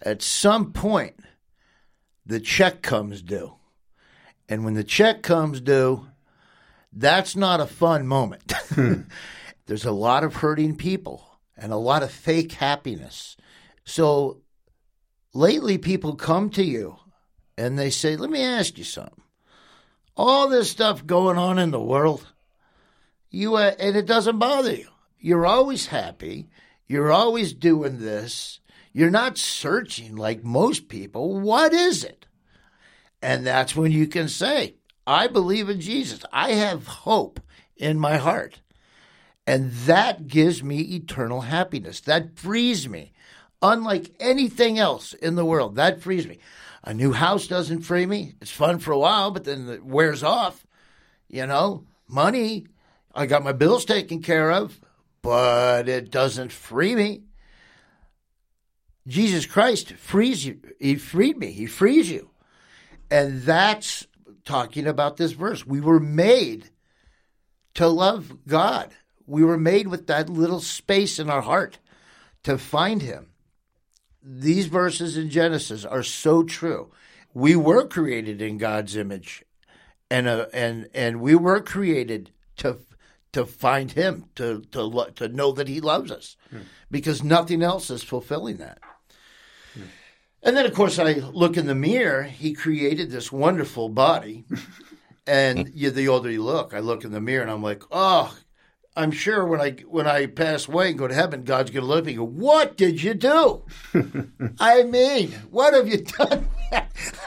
at 0.00 0.23
some 0.23 0.73
point, 0.73 1.16
the 2.25 2.40
check 2.40 2.80
comes 2.80 3.21
due. 3.21 3.56
And 4.49 4.64
when 4.64 4.73
the 4.73 4.85
check 4.85 5.23
comes 5.23 5.61
due, 5.61 6.06
that's 6.90 7.37
not 7.37 7.61
a 7.61 7.66
fun 7.66 8.06
moment. 8.06 8.54
Hmm. 8.75 9.02
There's 9.66 9.85
a 9.85 9.92
lot 9.92 10.25
of 10.25 10.37
hurting 10.37 10.76
people 10.76 11.33
and 11.56 11.73
a 11.73 11.76
lot 11.76 12.02
of 12.02 12.11
fake 12.11 12.52
happiness. 12.52 13.37
So 13.84 14.42
lately, 15.32 15.78
people 15.78 16.16
come 16.16 16.50
to 16.50 16.64
you 16.64 16.96
and 17.56 17.78
they 17.78 17.90
say, 17.90 18.16
Let 18.16 18.30
me 18.30 18.42
ask 18.42 18.78
you 18.78 18.84
something. 18.84 19.23
All 20.16 20.49
this 20.49 20.70
stuff 20.70 21.06
going 21.06 21.38
on 21.38 21.58
in 21.58 21.70
the 21.70 21.80
world, 21.80 22.26
you 23.30 23.56
uh, 23.56 23.75
and 23.78 23.96
it 23.96 24.06
doesn't 24.06 24.38
bother 24.38 24.75
you. 24.75 24.88
You're 25.18 25.46
always 25.46 25.87
happy. 25.87 26.50
You're 26.87 27.12
always 27.12 27.52
doing 27.52 27.99
this. 27.99 28.61
You're 28.92 29.11
not 29.11 29.38
searching 29.38 30.14
like 30.14 30.44
most 30.44 30.88
people. 30.88 31.40
What 31.40 31.73
is 31.73 32.04
it? 32.04 32.26
And 33.20 33.46
that's 33.46 33.75
when 33.75 33.90
you 33.90 34.06
can 34.06 34.28
say, 34.28 34.76
I 35.06 35.26
believe 35.28 35.68
in 35.68 35.80
Jesus. 35.80 36.20
I 36.32 36.52
have 36.52 36.87
hope 36.87 37.40
in 37.76 37.99
my 37.99 38.18
heart. 38.18 38.61
And 39.46 39.70
that 39.72 40.26
gives 40.26 40.62
me 40.62 40.80
eternal 40.80 41.42
happiness. 41.42 42.00
That 42.00 42.38
frees 42.38 42.88
me. 42.88 43.12
Unlike 43.60 44.12
anything 44.20 44.78
else 44.78 45.12
in 45.14 45.34
the 45.36 45.44
world, 45.44 45.76
that 45.76 46.02
frees 46.02 46.26
me. 46.26 46.38
A 46.82 46.92
new 46.92 47.12
house 47.12 47.46
doesn't 47.46 47.82
free 47.82 48.06
me. 48.06 48.34
It's 48.40 48.50
fun 48.50 48.78
for 48.78 48.92
a 48.92 48.98
while, 48.98 49.30
but 49.30 49.44
then 49.44 49.68
it 49.68 49.84
wears 49.84 50.22
off. 50.22 50.66
You 51.28 51.46
know, 51.46 51.86
money, 52.08 52.66
I 53.14 53.26
got 53.26 53.44
my 53.44 53.52
bills 53.52 53.84
taken 53.84 54.22
care 54.22 54.50
of, 54.52 54.78
but 55.22 55.88
it 55.88 56.10
doesn't 56.10 56.52
free 56.52 56.94
me. 56.94 57.22
Jesus 59.06 59.46
Christ 59.46 59.92
frees 59.94 60.44
you. 60.44 60.60
He 60.78 60.96
freed 60.96 61.38
me. 61.38 61.52
He 61.52 61.66
frees 61.66 62.10
you. 62.10 62.30
And 63.10 63.42
that's 63.42 64.06
talking 64.44 64.86
about 64.86 65.16
this 65.16 65.32
verse. 65.32 65.66
We 65.66 65.80
were 65.80 66.00
made 66.00 66.70
to 67.74 67.86
love 67.88 68.46
God. 68.46 68.94
We 69.26 69.45
were 69.45 69.59
made 69.59 69.88
with 69.88 70.07
that 70.07 70.28
little 70.28 70.61
space 70.61 71.19
in 71.19 71.31
our 71.31 71.43
heart 71.43 71.78
to 72.43 72.59
find 72.59 73.02
Him. 73.02 73.31
These 74.23 74.66
verses 74.66 75.16
in 75.16 75.31
Genesis 75.31 75.85
are 75.85 76.02
so 76.02 76.43
true. 76.43 76.90
We 77.33 77.57
were 77.57 77.87
created 77.87 78.40
in 78.40 78.59
God's 78.59 78.97
image, 78.97 79.45
and 80.11 80.26
uh, 80.28 80.47
and 80.52 80.88
and 80.95 81.21
we 81.21 81.35
were 81.35 81.61
created 81.61 82.31
to 82.59 82.78
to 83.33 83.45
find 83.45 83.93
Him, 83.93 84.26
to 84.37 84.62
to 84.73 84.83
lo- 84.83 85.11
to 85.16 85.28
know 85.28 85.52
that 85.52 85.69
He 85.69 85.81
loves 85.81 86.11
us, 86.11 86.37
because 86.90 87.25
nothing 87.25 87.62
else 87.62 87.90
is 87.90 88.02
fulfilling 88.02 88.59
that. 88.59 88.78
And 90.45 90.54
then, 90.54 90.66
of 90.66 90.75
course, 90.75 90.99
I 90.99 91.14
look 91.14 91.57
in 91.57 91.66
the 91.66 91.75
mirror. 91.75 92.23
He 92.25 92.52
created 92.52 93.11
this 93.11 93.33
wonderful 93.33 93.88
body. 93.88 94.45
and 95.26 95.71
you, 95.75 95.90
the 95.90 96.09
older 96.09 96.31
you 96.31 96.43
look, 96.43 96.75
I 96.75 96.81
look 96.81 97.02
in 97.02 97.12
the 97.12 97.21
mirror 97.21 97.43
and 97.43 97.50
I'm 97.50 97.62
like, 97.62 97.83
oh, 97.90 98.37
I'm 98.96 99.10
sure 99.10 99.44
when 99.44 99.60
I 99.60 99.72
when 99.88 100.06
I 100.06 100.26
pass 100.26 100.68
away 100.68 100.90
and 100.90 100.98
go 100.98 101.08
to 101.08 101.14
heaven, 101.14 101.42
God's 101.42 101.70
going 101.72 101.82
to 101.82 101.88
look 101.88 101.98
at 102.00 102.04
me 102.04 102.12
and 102.12 102.18
go, 102.18 102.24
what 102.26 102.76
did 102.76 103.02
you 103.02 103.14
do? 103.14 103.64
I 104.60 104.84
mean, 104.84 105.32
what 105.50 105.74
have 105.74 105.88
you 105.88 105.98
done? 105.98 106.48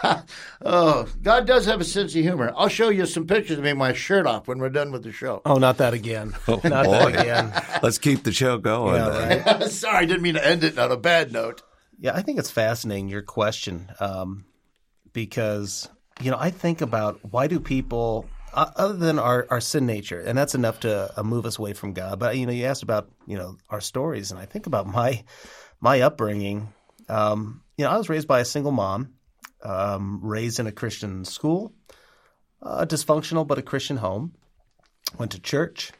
oh, 0.65 1.07
God 1.21 1.45
does 1.45 1.65
have 1.65 1.81
a 1.81 1.83
sense 1.83 2.15
of 2.15 2.21
humor. 2.21 2.53
I'll 2.55 2.69
show 2.69 2.87
you 2.87 3.05
some 3.05 3.27
pictures 3.27 3.57
of 3.57 3.65
me 3.65 3.73
my 3.73 3.91
shirt 3.91 4.25
off 4.25 4.47
when 4.47 4.59
we're 4.59 4.69
done 4.69 4.91
with 4.91 5.03
the 5.03 5.11
show. 5.11 5.41
Oh, 5.45 5.57
not 5.57 5.77
that 5.77 5.93
again. 5.93 6.33
Oh, 6.47 6.61
not 6.63 6.85
boy. 6.85 7.11
that 7.11 7.19
again. 7.19 7.63
Let's 7.83 7.97
keep 7.97 8.23
the 8.23 8.31
show 8.31 8.57
going. 8.57 8.95
Yeah, 8.95 9.57
right. 9.57 9.63
Sorry, 9.69 9.97
I 9.97 10.05
didn't 10.05 10.21
mean 10.21 10.35
to 10.35 10.45
end 10.45 10.63
it 10.63 10.77
on 10.79 10.91
a 10.91 10.97
bad 10.97 11.33
note. 11.33 11.63
Yeah, 11.99 12.15
I 12.15 12.21
think 12.21 12.39
it's 12.39 12.51
fascinating 12.51 13.09
your 13.09 13.23
question 13.23 13.89
um, 13.99 14.45
because 15.11 15.89
you 16.21 16.31
know 16.31 16.37
I 16.39 16.51
think 16.51 16.79
about 16.79 17.19
why 17.29 17.47
do 17.47 17.59
people 17.59 18.25
uh, 18.29 18.36
other 18.57 18.97
than 18.97 19.19
our, 19.19 19.47
our 19.49 19.61
sin 19.61 19.85
nature, 19.85 20.19
and 20.19 20.37
that's 20.37 20.55
enough 20.55 20.81
to 20.81 21.11
uh, 21.15 21.23
move 21.23 21.45
us 21.45 21.59
away 21.59 21.73
from 21.73 21.93
God. 21.93 22.19
But 22.19 22.37
you 22.37 22.45
know, 22.45 22.51
you 22.51 22.65
asked 22.65 22.83
about 22.83 23.09
you 23.25 23.37
know 23.37 23.57
our 23.69 23.81
stories, 23.81 24.31
and 24.31 24.39
I 24.39 24.45
think 24.45 24.67
about 24.67 24.87
my 24.87 25.23
my 25.79 26.01
upbringing. 26.01 26.73
Um, 27.09 27.61
you 27.77 27.85
know, 27.85 27.91
I 27.91 27.97
was 27.97 28.09
raised 28.09 28.27
by 28.27 28.39
a 28.39 28.45
single 28.45 28.71
mom, 28.71 29.13
um, 29.63 30.19
raised 30.23 30.59
in 30.59 30.67
a 30.67 30.71
Christian 30.71 31.23
school, 31.25 31.73
uh, 32.61 32.85
dysfunctional 32.85 33.47
but 33.47 33.59
a 33.59 33.63
Christian 33.63 33.97
home. 33.97 34.33
Went 35.17 35.31
to 35.31 35.39
church. 35.39 35.91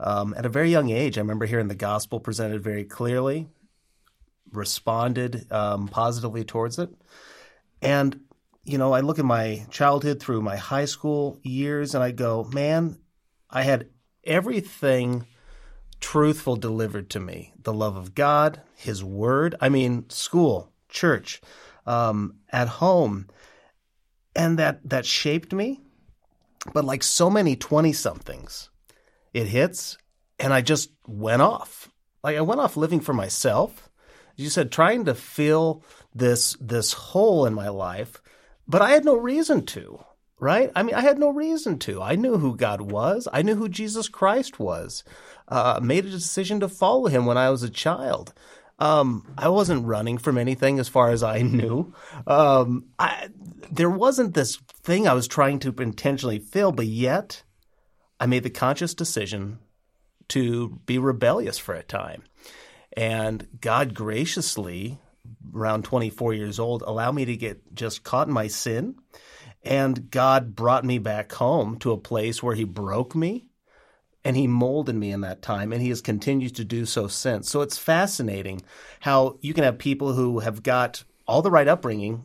Um, 0.00 0.32
at 0.36 0.46
a 0.46 0.48
very 0.48 0.70
young 0.70 0.90
age, 0.90 1.18
I 1.18 1.22
remember 1.22 1.44
hearing 1.44 1.66
the 1.66 1.74
gospel 1.74 2.20
presented 2.20 2.62
very 2.62 2.84
clearly 2.84 3.48
responded 4.52 5.50
um, 5.52 5.88
positively 5.88 6.44
towards 6.44 6.78
it. 6.78 6.90
And, 7.82 8.20
you 8.68 8.78
know, 8.78 8.92
I 8.92 9.00
look 9.00 9.18
at 9.18 9.24
my 9.24 9.66
childhood 9.70 10.20
through 10.20 10.42
my 10.42 10.56
high 10.56 10.84
school 10.84 11.40
years 11.42 11.94
and 11.94 12.04
I 12.04 12.10
go, 12.10 12.44
man, 12.52 12.98
I 13.48 13.62
had 13.62 13.88
everything 14.24 15.26
truthful 16.00 16.56
delivered 16.56 17.10
to 17.10 17.20
me 17.20 17.52
the 17.62 17.72
love 17.72 17.96
of 17.96 18.14
God, 18.14 18.60
His 18.76 19.02
Word. 19.02 19.54
I 19.60 19.68
mean, 19.68 20.08
school, 20.10 20.70
church, 20.88 21.40
um, 21.86 22.36
at 22.50 22.68
home. 22.68 23.28
And 24.36 24.58
that, 24.58 24.86
that 24.88 25.06
shaped 25.06 25.52
me. 25.52 25.80
But 26.74 26.84
like 26.84 27.02
so 27.02 27.30
many 27.30 27.56
20 27.56 27.92
somethings, 27.92 28.68
it 29.32 29.46
hits 29.46 29.96
and 30.38 30.52
I 30.52 30.60
just 30.60 30.90
went 31.06 31.42
off. 31.42 31.88
Like 32.22 32.36
I 32.36 32.42
went 32.42 32.60
off 32.60 32.76
living 32.76 33.00
for 33.00 33.14
myself 33.14 33.88
you 34.38 34.48
said 34.48 34.70
trying 34.70 35.04
to 35.04 35.14
fill 35.14 35.84
this 36.14 36.56
this 36.60 36.92
hole 36.92 37.44
in 37.44 37.52
my 37.52 37.68
life, 37.68 38.22
but 38.68 38.82
I 38.82 38.90
had 38.90 39.04
no 39.04 39.16
reason 39.16 39.64
to, 39.66 40.04
right? 40.38 40.70
I 40.76 40.82
mean, 40.82 40.94
I 40.94 41.00
had 41.00 41.18
no 41.18 41.30
reason 41.30 41.78
to. 41.80 42.02
I 42.02 42.16
knew 42.16 42.38
who 42.38 42.56
God 42.56 42.80
was. 42.82 43.26
I 43.32 43.42
knew 43.42 43.54
who 43.54 43.68
Jesus 43.68 44.08
Christ 44.08 44.58
was. 44.58 45.02
Uh, 45.48 45.80
made 45.82 46.04
a 46.04 46.10
decision 46.10 46.60
to 46.60 46.68
follow 46.68 47.06
Him 47.06 47.24
when 47.24 47.38
I 47.38 47.50
was 47.50 47.62
a 47.62 47.70
child. 47.70 48.34
Um, 48.78 49.34
I 49.36 49.48
wasn't 49.48 49.86
running 49.86 50.18
from 50.18 50.38
anything 50.38 50.78
as 50.78 50.88
far 50.88 51.10
as 51.10 51.22
I 51.22 51.42
knew. 51.42 51.92
Um, 52.26 52.84
I, 52.98 53.28
there 53.70 53.90
wasn't 53.90 54.34
this 54.34 54.56
thing 54.82 55.08
I 55.08 55.14
was 55.14 55.26
trying 55.26 55.58
to 55.60 55.74
intentionally 55.78 56.38
fill, 56.38 56.72
but 56.72 56.86
yet 56.86 57.42
I 58.20 58.26
made 58.26 58.42
the 58.42 58.50
conscious 58.50 58.94
decision 58.94 59.58
to 60.28 60.80
be 60.86 60.98
rebellious 60.98 61.58
for 61.58 61.74
a 61.74 61.82
time. 61.82 62.22
And 62.96 63.46
God 63.60 63.94
graciously, 63.94 64.98
around 65.54 65.84
24 65.84 66.34
years 66.34 66.58
old, 66.58 66.82
allow 66.82 67.12
me 67.12 67.24
to 67.24 67.36
get 67.36 67.74
just 67.74 68.04
caught 68.04 68.28
in 68.28 68.34
my 68.34 68.48
sin. 68.48 68.96
And 69.64 70.10
God 70.10 70.54
brought 70.54 70.84
me 70.84 70.98
back 70.98 71.32
home 71.32 71.78
to 71.80 71.92
a 71.92 71.98
place 71.98 72.42
where 72.42 72.54
He 72.54 72.64
broke 72.64 73.14
me 73.14 73.46
and 74.24 74.36
He 74.36 74.46
molded 74.46 74.94
me 74.94 75.10
in 75.10 75.22
that 75.22 75.42
time. 75.42 75.72
And 75.72 75.82
He 75.82 75.88
has 75.88 76.00
continued 76.00 76.56
to 76.56 76.64
do 76.64 76.86
so 76.86 77.08
since. 77.08 77.50
So 77.50 77.60
it's 77.60 77.78
fascinating 77.78 78.62
how 79.00 79.38
you 79.40 79.54
can 79.54 79.64
have 79.64 79.78
people 79.78 80.12
who 80.12 80.40
have 80.40 80.62
got 80.62 81.04
all 81.26 81.42
the 81.42 81.50
right 81.50 81.68
upbringing 81.68 82.24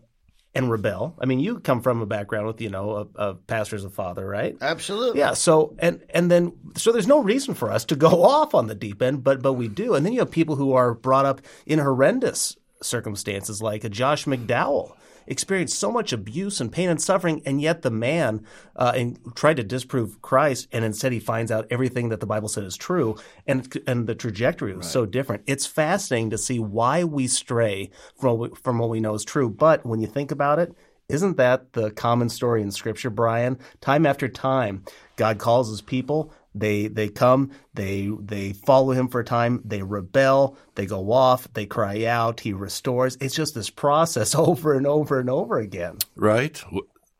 and 0.55 0.69
rebel. 0.69 1.15
I 1.19 1.25
mean, 1.25 1.39
you 1.39 1.59
come 1.59 1.81
from 1.81 2.01
a 2.01 2.05
background 2.05 2.45
with, 2.45 2.61
you 2.61 2.69
know, 2.69 3.09
a, 3.15 3.29
a 3.29 3.33
pastor 3.33 3.75
as 3.75 3.83
a 3.83 3.89
father, 3.89 4.27
right? 4.27 4.55
Absolutely. 4.61 5.19
Yeah. 5.19 5.33
So 5.33 5.75
and 5.79 6.03
and 6.11 6.29
then 6.29 6.53
so 6.75 6.91
there's 6.91 7.07
no 7.07 7.21
reason 7.21 7.53
for 7.53 7.71
us 7.71 7.85
to 7.85 7.95
go 7.95 8.23
off 8.23 8.53
on 8.53 8.67
the 8.67 8.75
deep 8.75 9.01
end, 9.01 9.23
but 9.23 9.41
but 9.41 9.53
we 9.53 9.67
do. 9.67 9.95
And 9.95 10.05
then 10.05 10.13
you 10.13 10.19
have 10.19 10.31
people 10.31 10.55
who 10.55 10.73
are 10.73 10.93
brought 10.93 11.25
up 11.25 11.41
in 11.65 11.79
horrendous 11.79 12.55
circumstances, 12.83 13.61
like 13.61 13.83
a 13.83 13.89
Josh 13.89 14.25
McDowell 14.25 14.95
experienced 15.27 15.79
so 15.79 15.91
much 15.91 16.11
abuse 16.13 16.59
and 16.59 16.71
pain 16.71 16.89
and 16.89 17.01
suffering, 17.01 17.41
and 17.45 17.61
yet 17.61 17.81
the 17.81 17.91
man 17.91 18.45
uh, 18.75 18.93
and 18.95 19.17
tried 19.35 19.57
to 19.57 19.63
disprove 19.63 20.21
Christ, 20.21 20.67
and 20.71 20.83
instead 20.83 21.11
he 21.11 21.19
finds 21.19 21.51
out 21.51 21.67
everything 21.69 22.09
that 22.09 22.19
the 22.19 22.25
Bible 22.25 22.49
said 22.49 22.63
is 22.63 22.77
true, 22.77 23.15
and 23.47 23.75
and 23.87 24.07
the 24.07 24.15
trajectory 24.15 24.75
was 24.75 24.85
right. 24.85 24.91
so 24.91 25.05
different. 25.05 25.43
It's 25.45 25.65
fascinating 25.65 26.31
to 26.31 26.37
see 26.37 26.59
why 26.59 27.03
we 27.03 27.27
stray 27.27 27.91
from 28.17 28.53
from 28.55 28.79
what 28.79 28.89
we 28.89 28.99
know 28.99 29.13
is 29.13 29.25
true. 29.25 29.49
But 29.49 29.85
when 29.85 29.99
you 29.99 30.07
think 30.07 30.31
about 30.31 30.59
it, 30.59 30.75
isn't 31.09 31.37
that 31.37 31.73
the 31.73 31.91
common 31.91 32.29
story 32.29 32.61
in 32.61 32.71
Scripture, 32.71 33.09
Brian? 33.09 33.59
Time 33.81 34.05
after 34.05 34.27
time, 34.27 34.83
God 35.15 35.37
calls 35.37 35.69
His 35.69 35.81
people. 35.81 36.33
They 36.55 36.87
they 36.87 37.09
come, 37.09 37.51
they 37.73 38.11
they 38.19 38.53
follow 38.53 38.91
him 38.91 39.07
for 39.07 39.21
a 39.21 39.25
time, 39.25 39.61
they 39.65 39.81
rebel, 39.81 40.57
they 40.75 40.85
go 40.85 41.11
off, 41.11 41.51
they 41.53 41.65
cry 41.65 42.05
out, 42.05 42.39
he 42.39 42.53
restores. 42.53 43.17
It's 43.19 43.35
just 43.35 43.55
this 43.55 43.69
process 43.69 44.35
over 44.35 44.73
and 44.73 44.85
over 44.85 45.19
and 45.19 45.29
over 45.29 45.59
again. 45.59 45.97
Right. 46.15 46.61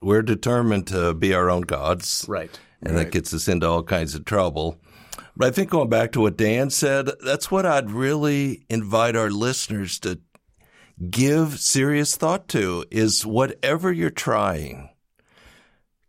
We're 0.02 0.22
determined 0.22 0.88
to 0.88 1.14
be 1.14 1.34
our 1.34 1.50
own 1.50 1.62
gods. 1.62 2.26
Right. 2.28 2.60
And 2.82 2.96
right. 2.96 3.06
that 3.06 3.12
gets 3.12 3.34
us 3.34 3.48
into 3.48 3.68
all 3.68 3.84
kinds 3.84 4.14
of 4.16 4.26
trouble. 4.26 4.80
But 5.36 5.48
I 5.48 5.52
think 5.52 5.70
going 5.70 5.90
back 5.90 6.12
to 6.12 6.22
what 6.22 6.38
Dan 6.38 6.70
said, 6.70 7.10
that's 7.24 7.50
what 7.50 7.66
I'd 7.66 7.90
really 7.90 8.66
invite 8.70 9.16
our 9.16 9.32
listeners 9.32 10.00
to 10.00 10.20
give 11.10 11.60
serious 11.60 12.16
thought 12.16 12.48
to 12.50 12.86
is 12.92 13.26
whatever 13.26 13.92
you're 13.92 14.10
trying, 14.10 14.90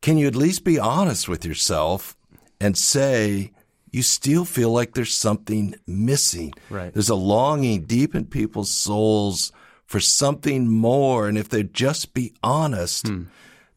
can 0.02 0.19
you 0.19 0.26
at 0.26 0.37
least 0.37 0.64
be 0.64 0.78
honest 0.78 1.28
with 1.28 1.45
yourself 1.45 2.16
and 2.64 2.78
say, 2.78 3.52
you 3.90 4.00
still 4.00 4.47
feel 4.47 4.71
like 4.71 4.94
there's 4.94 5.12
something 5.12 5.75
missing. 5.87 6.54
Right. 6.71 6.90
There's 6.94 7.11
a 7.11 7.14
longing 7.14 7.83
deep 7.83 8.14
in 8.14 8.25
people's 8.25 8.71
souls 8.71 9.52
for 9.85 10.00
something 10.00 10.66
more. 10.66 11.28
And 11.28 11.37
if 11.37 11.50
they 11.50 11.62
just 11.62 12.14
be 12.14 12.33
honest, 12.42 13.09
hmm. 13.09 13.25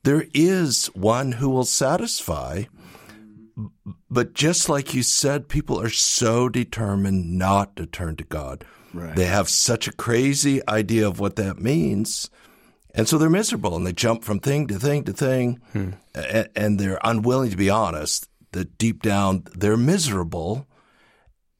there 0.03 0.23
is 0.33 0.85
one 0.95 1.33
who 1.33 1.49
will 1.49 1.65
satisfy. 1.65 2.63
But 4.09 4.33
just 4.33 4.69
like 4.69 4.93
you 4.93 5.03
said, 5.03 5.49
people 5.49 5.81
are 5.81 5.89
so 5.89 6.47
determined 6.47 7.37
not 7.37 7.75
to 7.75 7.85
turn 7.85 8.15
to 8.15 8.23
God. 8.23 8.63
Right. 8.93 9.17
They 9.17 9.25
have 9.25 9.49
such 9.49 9.89
a 9.89 9.93
crazy 9.93 10.61
idea 10.65 11.05
of 11.05 11.19
what 11.19 11.35
that 11.35 11.59
means. 11.59 12.29
And 12.95 13.05
so 13.05 13.17
they're 13.17 13.29
miserable 13.29 13.75
and 13.75 13.85
they 13.85 13.91
jump 13.91 14.23
from 14.23 14.39
thing 14.39 14.67
to 14.67 14.79
thing 14.79 15.03
to 15.03 15.11
thing 15.11 15.59
hmm. 15.73 15.89
and, 16.15 16.47
and 16.55 16.79
they're 16.79 17.01
unwilling 17.03 17.51
to 17.51 17.57
be 17.57 17.69
honest 17.69 18.29
that 18.57 18.77
deep 18.77 19.03
down 19.03 19.43
they're 19.55 19.77
miserable. 19.77 20.67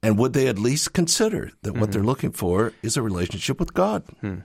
And 0.03 0.17
would 0.17 0.33
they 0.33 0.47
at 0.47 0.59
least 0.59 0.93
consider 0.93 1.51
that 1.61 1.71
mm-hmm. 1.71 1.79
what 1.79 1.91
they're 1.91 2.03
looking 2.03 2.31
for 2.31 2.73
is 2.81 2.97
a 2.97 3.01
relationship 3.01 3.59
with 3.59 3.73
God? 3.73 4.03
Hmm. 4.21 4.39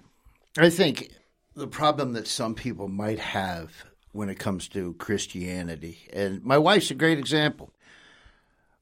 I 0.59 0.71
think 0.71 1.11
the 1.54 1.66
problem 1.66 2.12
that 2.12 2.26
some 2.26 2.54
people 2.54 2.88
might 2.88 3.18
have 3.18 3.85
when 4.12 4.28
it 4.28 4.38
comes 4.38 4.68
to 4.68 4.94
Christianity, 4.94 5.99
and 6.12 6.42
my 6.42 6.59
wife's 6.59 6.90
a 6.90 6.94
great 6.94 7.18
example. 7.18 7.73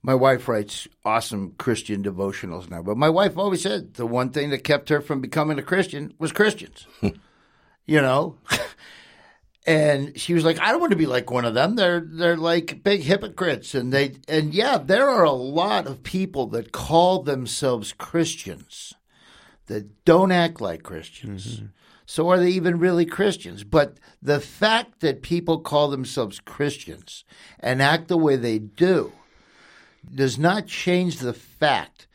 My 0.03 0.15
wife 0.15 0.49
writes 0.49 0.89
awesome 1.05 1.55
Christian 1.59 2.03
devotionals 2.03 2.71
now, 2.71 2.83
but 2.83 2.97
my 2.97 3.11
wife 3.11 3.37
always 3.37 3.63
said 3.63 3.95
the 3.95 4.07
one 4.07 4.31
thing 4.31 4.51
that 4.51 4.65
kept 4.65 4.89
her 4.89 5.01
from 5.01 5.21
becoming 5.21 5.59
a 5.59 5.63
Christian 5.63 6.15
was 6.19 6.33
Christians. 6.33 6.87
you 7.87 8.01
know? 8.01 8.39
and 9.67 10.19
she 10.19 10.33
was 10.33 10.45
like, 10.45 10.59
I 10.61 10.71
don't 10.71 10.81
want 10.81 10.93
to 10.93 10.97
be 10.97 11.07
like 11.07 11.31
one 11.31 11.45
of 11.45 11.55
them. 11.55 11.77
They're 11.77 12.01
they're 12.01 12.37
like 12.37 12.83
big 12.83 13.03
hypocrites 13.03 13.75
and 13.75 13.93
they 13.93 14.17
and 14.29 14.55
yeah, 14.55 14.79
there 14.79 15.09
are 15.09 15.25
a 15.25 15.33
lot 15.33 15.87
of 15.87 16.03
people 16.03 16.47
that 16.49 16.73
call 16.73 17.23
themselves 17.23 17.93
Christians 17.93 18.95
that 19.67 20.05
don't 20.05 20.33
act 20.33 20.61
like 20.61 20.83
Christians. 20.83 21.57
Mm-hmm. 21.57 21.67
So 22.07 22.29
are 22.31 22.41
they 22.41 22.51
even 22.51 22.81
really 22.81 23.07
Christians? 23.07 23.63
But 23.63 23.99
the 24.21 24.41
fact 24.41 25.01
that 25.01 25.23
people 25.23 25.61
call 25.61 25.89
themselves 25.91 26.41
Christians 26.41 27.25
and 27.61 27.81
act 27.81 28.09
the 28.09 28.19
way 28.19 28.35
they 28.35 28.59
do 28.59 29.13
does 30.13 30.39
not 30.39 30.67
change 30.67 31.19
the 31.19 31.35
fact 31.35 32.09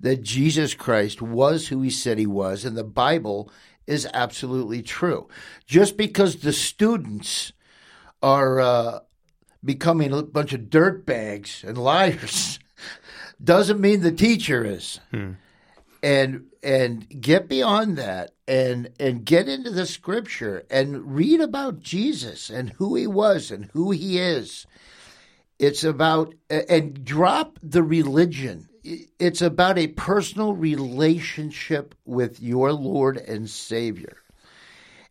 that 0.00 0.22
Jesus 0.22 0.74
Christ 0.74 1.22
was 1.22 1.68
who 1.68 1.80
he 1.82 1.90
said 1.90 2.18
he 2.18 2.26
was, 2.26 2.64
and 2.64 2.76
the 2.76 2.84
Bible 2.84 3.50
is 3.86 4.06
absolutely 4.12 4.82
true. 4.82 5.28
Just 5.66 5.96
because 5.96 6.36
the 6.36 6.52
students 6.52 7.52
are 8.22 8.60
uh, 8.60 9.00
becoming 9.64 10.12
a 10.12 10.22
bunch 10.22 10.52
of 10.52 10.62
dirtbags 10.62 11.64
and 11.64 11.78
liars 11.78 12.58
doesn't 13.42 13.80
mean 13.80 14.00
the 14.00 14.12
teacher 14.12 14.64
is. 14.64 15.00
And 16.02 16.46
and 16.62 17.08
get 17.20 17.48
beyond 17.48 17.96
that 17.96 18.32
and 18.46 18.90
and 19.00 19.24
get 19.24 19.48
into 19.48 19.70
the 19.70 19.86
scripture 19.86 20.64
and 20.70 21.16
read 21.16 21.40
about 21.40 21.80
Jesus 21.80 22.50
and 22.50 22.70
who 22.70 22.94
he 22.94 23.06
was 23.06 23.50
and 23.50 23.66
who 23.72 23.90
he 23.90 24.18
is. 24.18 24.66
It's 25.58 25.84
about 25.84 26.34
and 26.50 27.04
drop 27.04 27.58
the 27.62 27.82
religion. 27.82 28.68
It's 29.18 29.42
about 29.42 29.78
a 29.78 29.88
personal 29.88 30.54
relationship 30.54 31.94
with 32.04 32.40
your 32.40 32.72
Lord 32.72 33.16
and 33.16 33.50
Savior. 33.50 34.18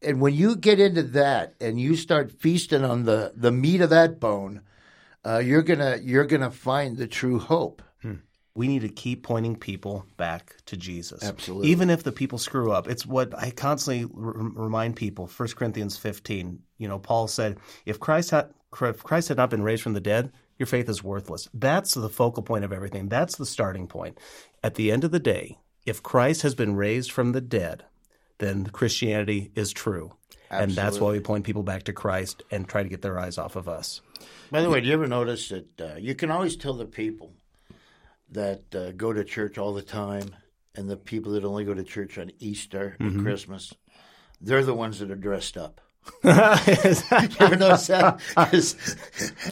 And 0.01 0.21
when 0.21 0.33
you 0.33 0.55
get 0.55 0.79
into 0.79 1.03
that 1.03 1.55
and 1.59 1.79
you 1.79 1.95
start 1.95 2.31
feasting 2.31 2.85
on 2.85 3.03
the, 3.03 3.33
the 3.35 3.51
meat 3.51 3.81
of 3.81 3.89
that 3.89 4.19
bone, 4.19 4.61
uh, 5.25 5.39
you're 5.39 5.63
gonna 5.63 5.97
you're 6.01 6.25
gonna 6.25 6.51
find 6.51 6.97
the 6.97 7.07
true 7.07 7.39
hope. 7.39 7.81
we 8.53 8.67
need 8.67 8.83
to 8.83 8.89
keep 8.89 9.23
pointing 9.23 9.55
people 9.55 10.05
back 10.15 10.55
to 10.67 10.77
Jesus. 10.77 11.23
Absolutely. 11.23 11.67
Even 11.69 11.89
if 11.89 12.03
the 12.03 12.11
people 12.11 12.37
screw 12.37 12.71
up. 12.71 12.87
It's 12.87 13.05
what 13.05 13.33
I 13.37 13.49
constantly 13.49 14.03
r- 14.03 14.33
remind 14.33 14.95
people. 14.95 15.27
1 15.27 15.49
Corinthians 15.57 15.97
15, 15.97 16.59
you 16.77 16.87
know, 16.87 16.99
Paul 16.99 17.27
said, 17.27 17.57
if 17.85 17.99
Christ 17.99 18.31
had 18.31 18.53
if 18.81 19.03
Christ 19.03 19.29
had 19.29 19.37
not 19.37 19.49
been 19.49 19.63
raised 19.63 19.83
from 19.83 19.93
the 19.93 19.99
dead, 19.99 20.31
your 20.57 20.67
faith 20.67 20.89
is 20.89 21.03
worthless. 21.03 21.49
That's 21.53 21.93
the 21.93 22.09
focal 22.09 22.43
point 22.43 22.65
of 22.65 22.71
everything. 22.71 23.09
That's 23.09 23.35
the 23.35 23.45
starting 23.45 23.87
point. 23.87 24.17
At 24.63 24.75
the 24.75 24.91
end 24.91 25.03
of 25.03 25.11
the 25.11 25.19
day, 25.19 25.57
if 25.85 26.01
Christ 26.01 26.41
has 26.41 26.55
been 26.55 26.75
raised 26.75 27.11
from 27.11 27.31
the 27.31 27.41
dead, 27.41 27.85
then 28.37 28.65
Christianity 28.67 29.51
is 29.55 29.71
true. 29.71 30.13
And 30.49 30.71
that's 30.71 30.99
why 30.99 31.11
we 31.11 31.19
point 31.19 31.43
people 31.43 31.63
back 31.63 31.83
to 31.83 31.93
Christ 31.93 32.43
and 32.51 32.67
try 32.67 32.83
to 32.83 32.89
get 32.89 33.01
their 33.01 33.19
eyes 33.19 33.37
off 33.37 33.55
of 33.55 33.67
us. 33.67 34.01
By 34.51 34.61
the 34.61 34.69
way, 34.69 34.79
do 34.79 34.87
you 34.87 34.93
ever 34.93 35.07
notice 35.07 35.49
that 35.49 35.81
uh, 35.81 35.95
you 35.97 36.15
can 36.15 36.31
always 36.31 36.55
tell 36.55 36.73
the 36.73 36.85
people 36.85 37.33
that 38.29 38.73
uh, 38.73 38.91
go 38.91 39.11
to 39.11 39.23
church 39.23 39.57
all 39.57 39.73
the 39.73 39.81
time 39.81 40.35
and 40.75 40.89
the 40.89 40.97
people 40.97 41.33
that 41.33 41.43
only 41.43 41.65
go 41.65 41.73
to 41.73 41.83
church 41.83 42.17
on 42.17 42.31
Easter 42.39 42.95
and 42.99 43.21
Christmas, 43.21 43.73
they're 44.39 44.63
the 44.63 44.73
ones 44.73 44.99
that 44.99 45.11
are 45.11 45.15
dressed 45.15 45.57
up. 45.57 45.81
you 46.23 46.31
ever 46.31 47.55
notice 47.55 47.87
that? 47.87 48.19
'Cause 48.35 48.75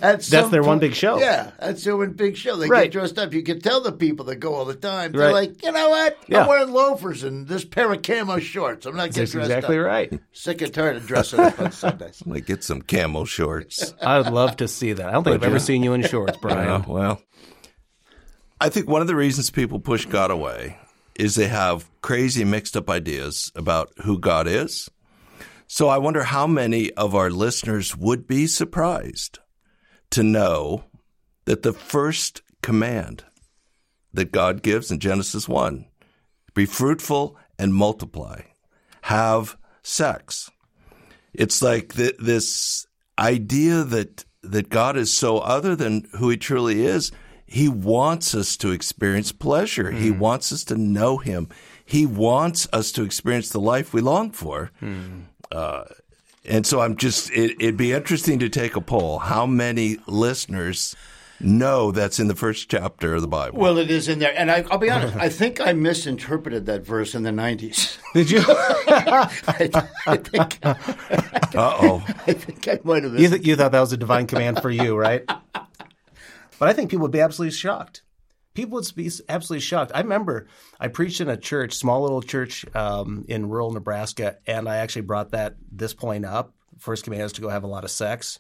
at 0.02 0.24
some 0.24 0.50
their 0.52 0.64
one 0.64 0.80
big 0.80 0.94
show. 0.96 1.20
Yeah, 1.20 1.52
that's 1.60 1.84
their 1.84 1.96
one 1.96 2.14
big 2.14 2.36
show. 2.36 2.56
They 2.56 2.68
Right. 2.68 2.84
get 2.86 2.94
dressed 2.94 3.20
up. 3.20 3.34
You 3.34 3.44
can 3.44 3.60
tell 3.62 3.82
the 3.82 3.92
people 3.92 4.26
that 4.26 4.38
go 4.38 4.56
all 4.56 4.66
the 4.66 4.74
time. 4.74 5.12
They're 5.12 5.22
Right. 5.28 5.34
like, 5.52 5.64
you 5.64 5.72
know 5.72 5.90
what? 5.90 6.18
Yeah. 6.28 6.42
I'm 6.42 6.48
wearing 6.48 6.72
loafers 6.72 7.24
and 7.24 7.48
this 7.48 7.64
pair 7.64 7.92
of 7.92 8.02
camo 8.02 8.40
shorts. 8.40 8.86
I'm 8.86 8.96
not 8.96 9.10
getting 9.10 9.22
That's 9.22 9.32
dressed 9.34 9.50
exactly 9.52 9.80
up. 9.80 9.86
right. 9.86 10.20
Sick 10.32 10.62
and 10.62 10.74
tired 10.74 10.96
of 10.98 11.06
dressing 11.06 11.40
up 11.40 11.60
on 11.60 11.72
Sundays. 11.72 12.24
Like 12.26 12.46
get 12.48 12.64
some 12.64 12.82
camo 12.82 13.26
shorts. 13.26 13.94
I 14.02 14.18
would 14.20 14.32
love 14.34 14.58
to 14.58 14.68
see 14.68 14.94
that. 14.94 15.08
I 15.08 15.12
don't 15.12 15.24
think 15.24 15.36
I've 15.36 15.44
ever 15.44 15.60
seen 15.60 15.84
you 15.84 15.94
in 15.94 16.02
shorts, 16.08 16.38
Brian. 16.42 16.70
Uh, 16.70 16.84
well, 16.88 17.22
I 18.60 18.70
think 18.70 18.88
one 18.88 19.02
of 19.02 19.08
the 19.08 19.16
reasons 19.16 19.50
people 19.52 19.80
push 19.80 20.06
God 20.06 20.32
away 20.32 20.78
is 21.16 21.36
they 21.36 21.48
have 21.48 21.86
crazy 22.02 22.44
mixed 22.44 22.76
up 22.76 22.90
ideas 22.90 23.52
about 23.56 23.92
who 24.04 24.18
God 24.18 24.48
is. 24.48 24.90
So 25.68 25.88
I 25.88 25.98
wonder 25.98 26.24
how 26.24 26.48
many 26.48 26.92
of 26.94 27.16
our 27.16 27.30
listeners 27.30 27.96
would 27.96 28.28
be 28.28 28.48
surprised 28.48 29.40
to 30.12 30.24
know 30.24 30.86
that 31.46 31.64
the 31.64 31.74
first 31.74 32.42
command 32.62 33.24
that 34.14 34.32
God 34.32 34.62
gives 34.62 34.92
in 34.92 35.00
Genesis 35.00 35.48
1 35.50 35.86
be 36.54 36.66
fruitful 36.66 37.38
and 37.58 37.74
multiply, 37.74 38.42
have 39.04 39.58
sex. 39.82 40.50
It's 41.34 41.62
like 41.62 41.96
th- 41.96 42.16
this 42.20 42.86
idea 43.18 43.84
that 43.84 44.26
that 44.44 44.70
God 44.70 44.98
is 44.98 45.16
so 45.16 45.40
other 45.40 45.76
than 45.76 46.08
who 46.18 46.30
He 46.30 46.38
truly 46.38 46.86
is. 46.86 47.12
He 47.46 47.70
wants 47.70 48.36
us 48.36 48.58
to 48.58 48.72
experience 48.72 49.32
pleasure. 49.32 49.92
He 49.92 50.10
hmm. 50.10 50.20
wants 50.20 50.52
us 50.52 50.64
to 50.66 50.76
know 50.76 51.18
Him. 51.18 51.50
He 51.94 52.08
wants 52.08 52.68
us 52.74 52.92
to 52.94 53.04
experience 53.04 53.50
the 53.50 53.60
life 53.60 53.94
we 53.94 54.02
long 54.02 54.32
for. 54.32 54.72
Uh, 55.52 55.84
and 56.44 56.66
so 56.66 56.82
I'm 56.82 56.98
just, 56.98 57.30
it, 57.30 57.52
it'd 57.60 57.78
be 57.78 57.92
interesting 57.94 58.40
to 58.40 58.50
take 58.50 58.76
a 58.76 58.82
poll. 58.82 59.20
How 59.20 59.46
many 59.46 59.98
listeners 60.08 60.96
know 61.40 61.92
that's 61.92 62.20
in 62.20 62.28
the 62.30 62.36
first 62.36 62.68
chapter 62.68 63.14
of 63.14 63.22
the 63.22 63.28
Bible? 63.28 63.60
Well, 63.60 63.78
it 63.78 63.92
is 63.92 64.08
in 64.08 64.18
there, 64.18 64.34
and 64.36 64.50
I, 64.50 64.66
I'll 64.72 64.80
be 64.80 64.90
honest. 64.90 65.16
I 65.18 65.30
think 65.30 65.62
I 65.62 65.74
misinterpreted 65.74 66.66
that 66.66 66.84
verse 66.84 67.14
in 67.14 67.22
the 67.22 67.30
'90s. 67.30 68.00
Did 68.16 68.32
you? 68.32 68.42
I, 68.48 69.88
I 70.08 70.18
think 70.18 70.60
Uh 70.64 70.74
oh. 71.56 72.04
I 72.28 72.34
think 72.34 72.68
I 72.68 72.80
might 72.84 73.04
have. 73.04 73.20
you, 73.20 73.30
th- 73.30 73.46
you 73.46 73.56
thought 73.56 73.72
that 73.72 73.80
was 73.82 73.94
a 73.94 73.98
divine 73.98 74.26
command 74.26 74.62
for 74.64 74.72
you, 74.72 74.96
right? 74.98 75.24
But 75.28 76.70
I 76.70 76.74
think 76.74 76.90
people 76.90 77.04
would 77.04 77.12
be 77.12 77.20
absolutely 77.22 77.56
shocked. 77.56 78.02
People 78.54 78.76
would 78.76 78.96
be 78.96 79.10
absolutely 79.30 79.62
shocked. 79.62 79.92
I 79.96 80.02
remember 80.02 80.48
I 80.80 80.88
preached 80.88 81.22
in 81.22 81.30
a 81.30 81.38
church, 81.38 81.74
small 81.74 82.02
little 82.02 82.22
church 82.22 82.66
um, 82.76 83.26
in 83.28 83.50
rural 83.50 83.72
Nebraska, 83.72 84.38
and 84.46 84.70
I 84.70 84.78
actually 84.78 85.04
brought 85.04 85.32
that 85.32 85.56
this 85.72 85.94
point 85.94 86.26
up. 86.26 86.54
First 86.78 87.04
command 87.04 87.24
is 87.24 87.34
to 87.34 87.42
go 87.42 87.50
have 87.50 87.64
a 87.64 87.68
lot 87.68 87.84
of 87.84 87.92
sex. 87.92 88.40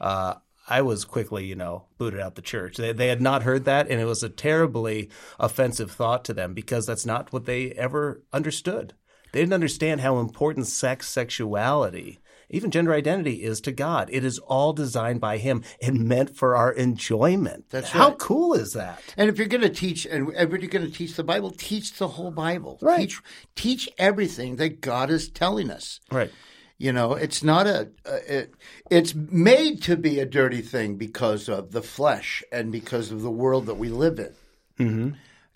Uh, 0.00 0.34
I 0.68 0.82
was 0.82 1.04
quickly, 1.04 1.46
you 1.46 1.56
know, 1.56 1.86
booted 1.98 2.20
out 2.20 2.36
the 2.36 2.42
church. 2.42 2.76
They, 2.76 2.92
they 2.92 3.08
had 3.08 3.20
not 3.20 3.42
heard 3.42 3.64
that, 3.64 3.88
and 3.88 4.00
it 4.00 4.04
was 4.04 4.22
a 4.22 4.28
terribly 4.28 5.10
offensive 5.38 5.90
thought 5.90 6.24
to 6.26 6.34
them 6.34 6.54
because 6.54 6.86
that's 6.86 7.04
not 7.04 7.32
what 7.32 7.44
they 7.44 7.72
ever 7.72 8.22
understood. 8.32 8.94
They 9.32 9.40
didn't 9.40 9.54
understand 9.54 10.00
how 10.00 10.18
important 10.18 10.68
sex, 10.68 11.08
sexuality, 11.08 12.20
even 12.50 12.70
gender 12.70 12.92
identity 12.92 13.42
is 13.42 13.60
to 13.62 13.72
God. 13.72 14.08
It 14.12 14.24
is 14.24 14.38
all 14.40 14.72
designed 14.72 15.20
by 15.20 15.38
Him 15.38 15.62
and 15.80 16.06
meant 16.08 16.36
for 16.36 16.56
our 16.56 16.72
enjoyment. 16.72 17.66
That's 17.70 17.94
right. 17.94 18.00
how 18.00 18.08
right. 18.10 18.18
cool 18.18 18.54
is 18.54 18.72
that? 18.72 19.02
And 19.16 19.28
if 19.28 19.38
you're 19.38 19.46
going 19.46 19.62
to 19.62 19.70
teach, 19.70 20.06
and 20.06 20.32
if 20.34 20.50
you're 20.50 20.70
going 20.70 20.86
to 20.86 20.92
teach 20.92 21.14
the 21.14 21.24
Bible, 21.24 21.50
teach 21.50 21.94
the 21.94 22.08
whole 22.08 22.30
Bible. 22.30 22.78
Right. 22.82 23.00
Teach, 23.00 23.20
teach 23.54 23.88
everything 23.98 24.56
that 24.56 24.80
God 24.80 25.10
is 25.10 25.28
telling 25.28 25.70
us. 25.70 26.00
Right. 26.10 26.30
You 26.78 26.92
know, 26.92 27.12
it's 27.12 27.44
not 27.44 27.66
a. 27.66 27.90
a 28.06 28.38
it, 28.38 28.54
it's 28.90 29.14
made 29.14 29.82
to 29.82 29.96
be 29.96 30.18
a 30.18 30.26
dirty 30.26 30.62
thing 30.62 30.96
because 30.96 31.48
of 31.48 31.72
the 31.72 31.82
flesh 31.82 32.42
and 32.50 32.72
because 32.72 33.10
of 33.12 33.20
the 33.22 33.30
world 33.30 33.66
that 33.66 33.74
we 33.74 33.90
live 33.90 34.18
in. 34.18 34.34
Mm-hmm. 34.78 35.10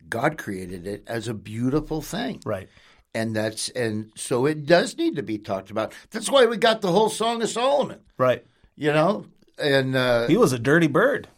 God 0.08 0.36
created 0.36 0.86
it 0.86 1.02
as 1.06 1.26
a 1.26 1.34
beautiful 1.34 2.02
thing. 2.02 2.42
Right. 2.44 2.68
And 3.14 3.34
that's 3.34 3.68
and 3.70 4.10
so 4.16 4.46
it 4.46 4.66
does 4.66 4.96
need 4.96 5.16
to 5.16 5.22
be 5.22 5.38
talked 5.38 5.70
about. 5.70 5.92
That's 6.10 6.30
why 6.30 6.46
we 6.46 6.56
got 6.56 6.80
the 6.80 6.90
whole 6.90 7.08
Song 7.08 7.42
of 7.42 7.48
Solomon. 7.48 8.00
Right. 8.18 8.44
You 8.76 8.92
know, 8.92 9.26
and 9.58 9.94
uh, 9.94 10.26
He 10.26 10.36
was 10.36 10.52
a 10.52 10.58
dirty 10.58 10.88
bird. 10.88 11.28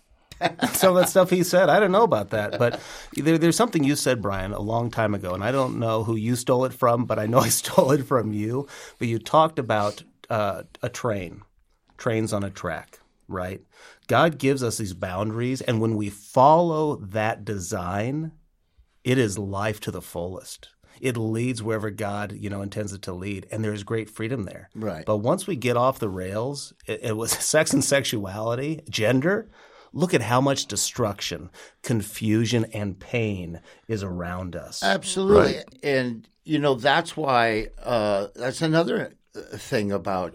Some 0.72 0.96
of 0.96 1.02
that 1.02 1.08
stuff 1.08 1.30
he 1.30 1.42
said, 1.42 1.68
I 1.70 1.80
don't 1.80 1.92
know 1.92 2.02
about 2.02 2.30
that. 2.30 2.58
But 2.58 2.80
there, 3.14 3.38
there's 3.38 3.56
something 3.56 3.84
you 3.84 3.96
said, 3.96 4.20
Brian, 4.20 4.52
a 4.52 4.60
long 4.60 4.90
time 4.90 5.14
ago, 5.14 5.32
and 5.32 5.42
I 5.42 5.50
don't 5.50 5.78
know 5.78 6.04
who 6.04 6.14
you 6.14 6.36
stole 6.36 6.66
it 6.66 6.74
from, 6.74 7.06
but 7.06 7.18
I 7.18 7.26
know 7.26 7.38
I 7.40 7.48
stole 7.48 7.92
it 7.92 8.04
from 8.04 8.32
you. 8.32 8.66
But 8.98 9.08
you 9.08 9.18
talked 9.18 9.58
about 9.58 10.02
uh, 10.28 10.64
a 10.82 10.88
train, 10.88 11.42
trains 11.96 12.32
on 12.32 12.44
a 12.44 12.50
track, 12.50 12.98
right? 13.28 13.62
God 14.08 14.38
gives 14.38 14.62
us 14.62 14.78
these 14.78 14.94
boundaries, 14.94 15.62
and 15.62 15.80
when 15.80 15.96
we 15.96 16.10
follow 16.10 16.96
that 16.96 17.44
design, 17.44 18.32
it 19.04 19.18
is 19.18 19.38
life 19.38 19.80
to 19.80 19.90
the 19.90 20.02
fullest. 20.02 20.68
It 21.00 21.16
leads 21.16 21.62
wherever 21.62 21.90
God, 21.90 22.32
you 22.32 22.50
know, 22.50 22.62
intends 22.62 22.92
it 22.92 23.02
to 23.02 23.12
lead, 23.12 23.46
and 23.50 23.64
there's 23.64 23.82
great 23.82 24.10
freedom 24.10 24.44
there. 24.44 24.70
Right. 24.74 25.04
But 25.04 25.18
once 25.18 25.46
we 25.46 25.56
get 25.56 25.76
off 25.76 25.98
the 25.98 26.08
rails, 26.08 26.72
it, 26.86 27.00
it 27.02 27.16
was 27.16 27.30
sex 27.32 27.72
and 27.72 27.84
sexuality, 27.84 28.82
gender. 28.88 29.48
Look 29.92 30.12
at 30.12 30.20
how 30.20 30.40
much 30.40 30.66
destruction, 30.66 31.50
confusion, 31.82 32.66
and 32.72 32.98
pain 32.98 33.60
is 33.88 34.02
around 34.02 34.54
us. 34.54 34.82
Absolutely, 34.82 35.62
and 35.82 36.28
you 36.44 36.58
know 36.58 36.74
that's 36.74 37.16
why 37.16 37.68
uh, 37.82 38.28
that's 38.34 38.60
another 38.60 39.14
uh, 39.34 39.56
thing 39.56 39.92
about 39.92 40.34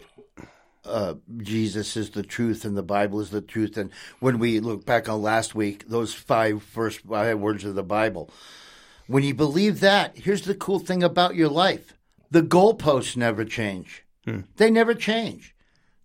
uh, 0.85 1.15
Jesus 1.37 1.95
is 1.95 2.11
the 2.11 2.23
truth 2.23 2.65
and 2.65 2.75
the 2.75 2.83
Bible 2.83 3.19
is 3.19 3.29
the 3.29 3.41
truth. 3.41 3.77
And 3.77 3.91
when 4.19 4.39
we 4.39 4.59
look 4.59 4.85
back 4.85 5.07
on 5.07 5.21
last 5.21 5.53
week, 5.53 5.87
those 5.87 6.13
five 6.13 6.63
first 6.63 7.01
five 7.01 7.39
words 7.39 7.63
of 7.63 7.75
the 7.75 7.83
Bible, 7.83 8.29
when 9.11 9.23
you 9.23 9.33
believe 9.33 9.81
that, 9.81 10.17
here's 10.17 10.43
the 10.43 10.55
cool 10.55 10.79
thing 10.79 11.03
about 11.03 11.35
your 11.35 11.49
life 11.49 11.93
the 12.29 12.41
goalposts 12.41 13.17
never 13.17 13.43
change. 13.43 14.03
Hmm. 14.25 14.41
They 14.55 14.71
never 14.71 14.93
change, 14.93 15.55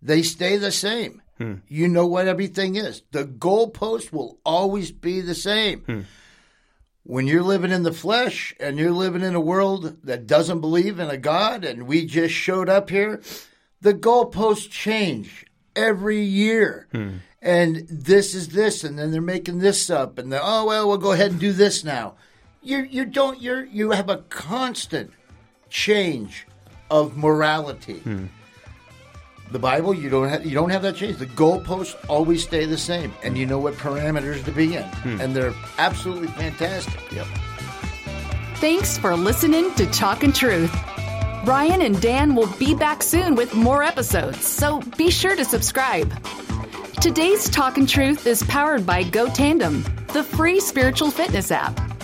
they 0.02 0.22
stay 0.22 0.56
the 0.56 0.72
same. 0.72 1.22
Hmm. 1.38 1.56
You 1.68 1.86
know 1.86 2.06
what 2.06 2.26
everything 2.26 2.76
is. 2.76 3.02
The 3.12 3.24
goalpost 3.24 4.10
will 4.10 4.38
always 4.44 4.90
be 4.90 5.20
the 5.20 5.34
same. 5.34 5.80
Hmm. 5.80 6.00
When 7.02 7.26
you're 7.26 7.42
living 7.42 7.70
in 7.70 7.84
the 7.84 7.92
flesh 7.92 8.52
and 8.58 8.78
you're 8.78 8.90
living 8.90 9.22
in 9.22 9.34
a 9.36 9.40
world 9.40 9.98
that 10.02 10.26
doesn't 10.26 10.60
believe 10.60 10.98
in 10.98 11.08
a 11.08 11.16
God, 11.16 11.64
and 11.64 11.86
we 11.86 12.04
just 12.06 12.34
showed 12.34 12.68
up 12.68 12.90
here, 12.90 13.22
the 13.80 13.94
goalposts 13.94 14.70
change 14.70 15.46
every 15.76 16.22
year. 16.22 16.88
And 17.40 17.86
this 17.88 18.34
is 18.34 18.48
this, 18.48 18.82
and 18.82 18.98
then 18.98 19.12
they're 19.12 19.20
making 19.20 19.58
this 19.58 19.88
up, 19.88 20.18
and 20.18 20.32
then 20.32 20.40
oh 20.42 20.64
well, 20.64 20.88
we'll 20.88 20.98
go 20.98 21.12
ahead 21.12 21.30
and 21.30 21.38
do 21.38 21.52
this 21.52 21.84
now. 21.84 22.16
You 22.66 22.78
you 22.78 23.04
don't 23.04 23.40
you're 23.40 23.64
you 23.66 23.92
have 23.92 24.08
a 24.08 24.16
constant 24.28 25.12
change 25.70 26.48
of 26.90 27.16
morality. 27.16 28.00
Hmm. 28.00 28.24
The 29.52 29.60
Bible, 29.60 29.94
you 29.94 30.10
don't 30.10 30.28
have 30.28 30.44
you 30.44 30.52
don't 30.52 30.70
have 30.70 30.82
that 30.82 30.96
change. 30.96 31.18
The 31.18 31.26
goalposts 31.26 31.94
always 32.08 32.42
stay 32.42 32.66
the 32.66 32.76
same, 32.76 33.14
and 33.22 33.38
you 33.38 33.46
know 33.46 33.60
what 33.60 33.74
parameters 33.74 34.44
to 34.46 34.50
be 34.50 34.74
in, 34.74 34.82
hmm. 34.82 35.20
and 35.20 35.36
they're 35.36 35.54
absolutely 35.78 36.26
fantastic. 36.26 37.00
Yep. 37.12 37.28
Thanks 38.56 38.98
for 38.98 39.14
listening 39.14 39.72
to 39.74 39.86
Talkin' 39.92 40.32
Truth. 40.32 40.74
Brian 41.44 41.82
and 41.82 42.02
Dan 42.02 42.34
will 42.34 42.52
be 42.58 42.74
back 42.74 43.00
soon 43.00 43.36
with 43.36 43.54
more 43.54 43.84
episodes, 43.84 44.44
so 44.44 44.80
be 44.96 45.12
sure 45.12 45.36
to 45.36 45.44
subscribe. 45.44 46.12
Today's 47.00 47.48
Talkin' 47.48 47.86
Truth 47.86 48.26
is 48.26 48.42
powered 48.42 48.84
by 48.84 49.04
Go 49.04 49.28
Tandem, 49.28 49.84
the 50.12 50.24
free 50.24 50.58
spiritual 50.58 51.12
fitness 51.12 51.52
app. 51.52 51.95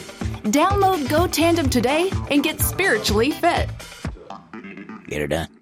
Download 0.44 1.08
Go 1.08 1.26
Tandem 1.26 1.70
today 1.70 2.10
and 2.30 2.42
get 2.42 2.60
spiritually 2.60 3.30
fit. 3.30 3.68
Get 5.06 5.20
her 5.20 5.26
done. 5.26 5.61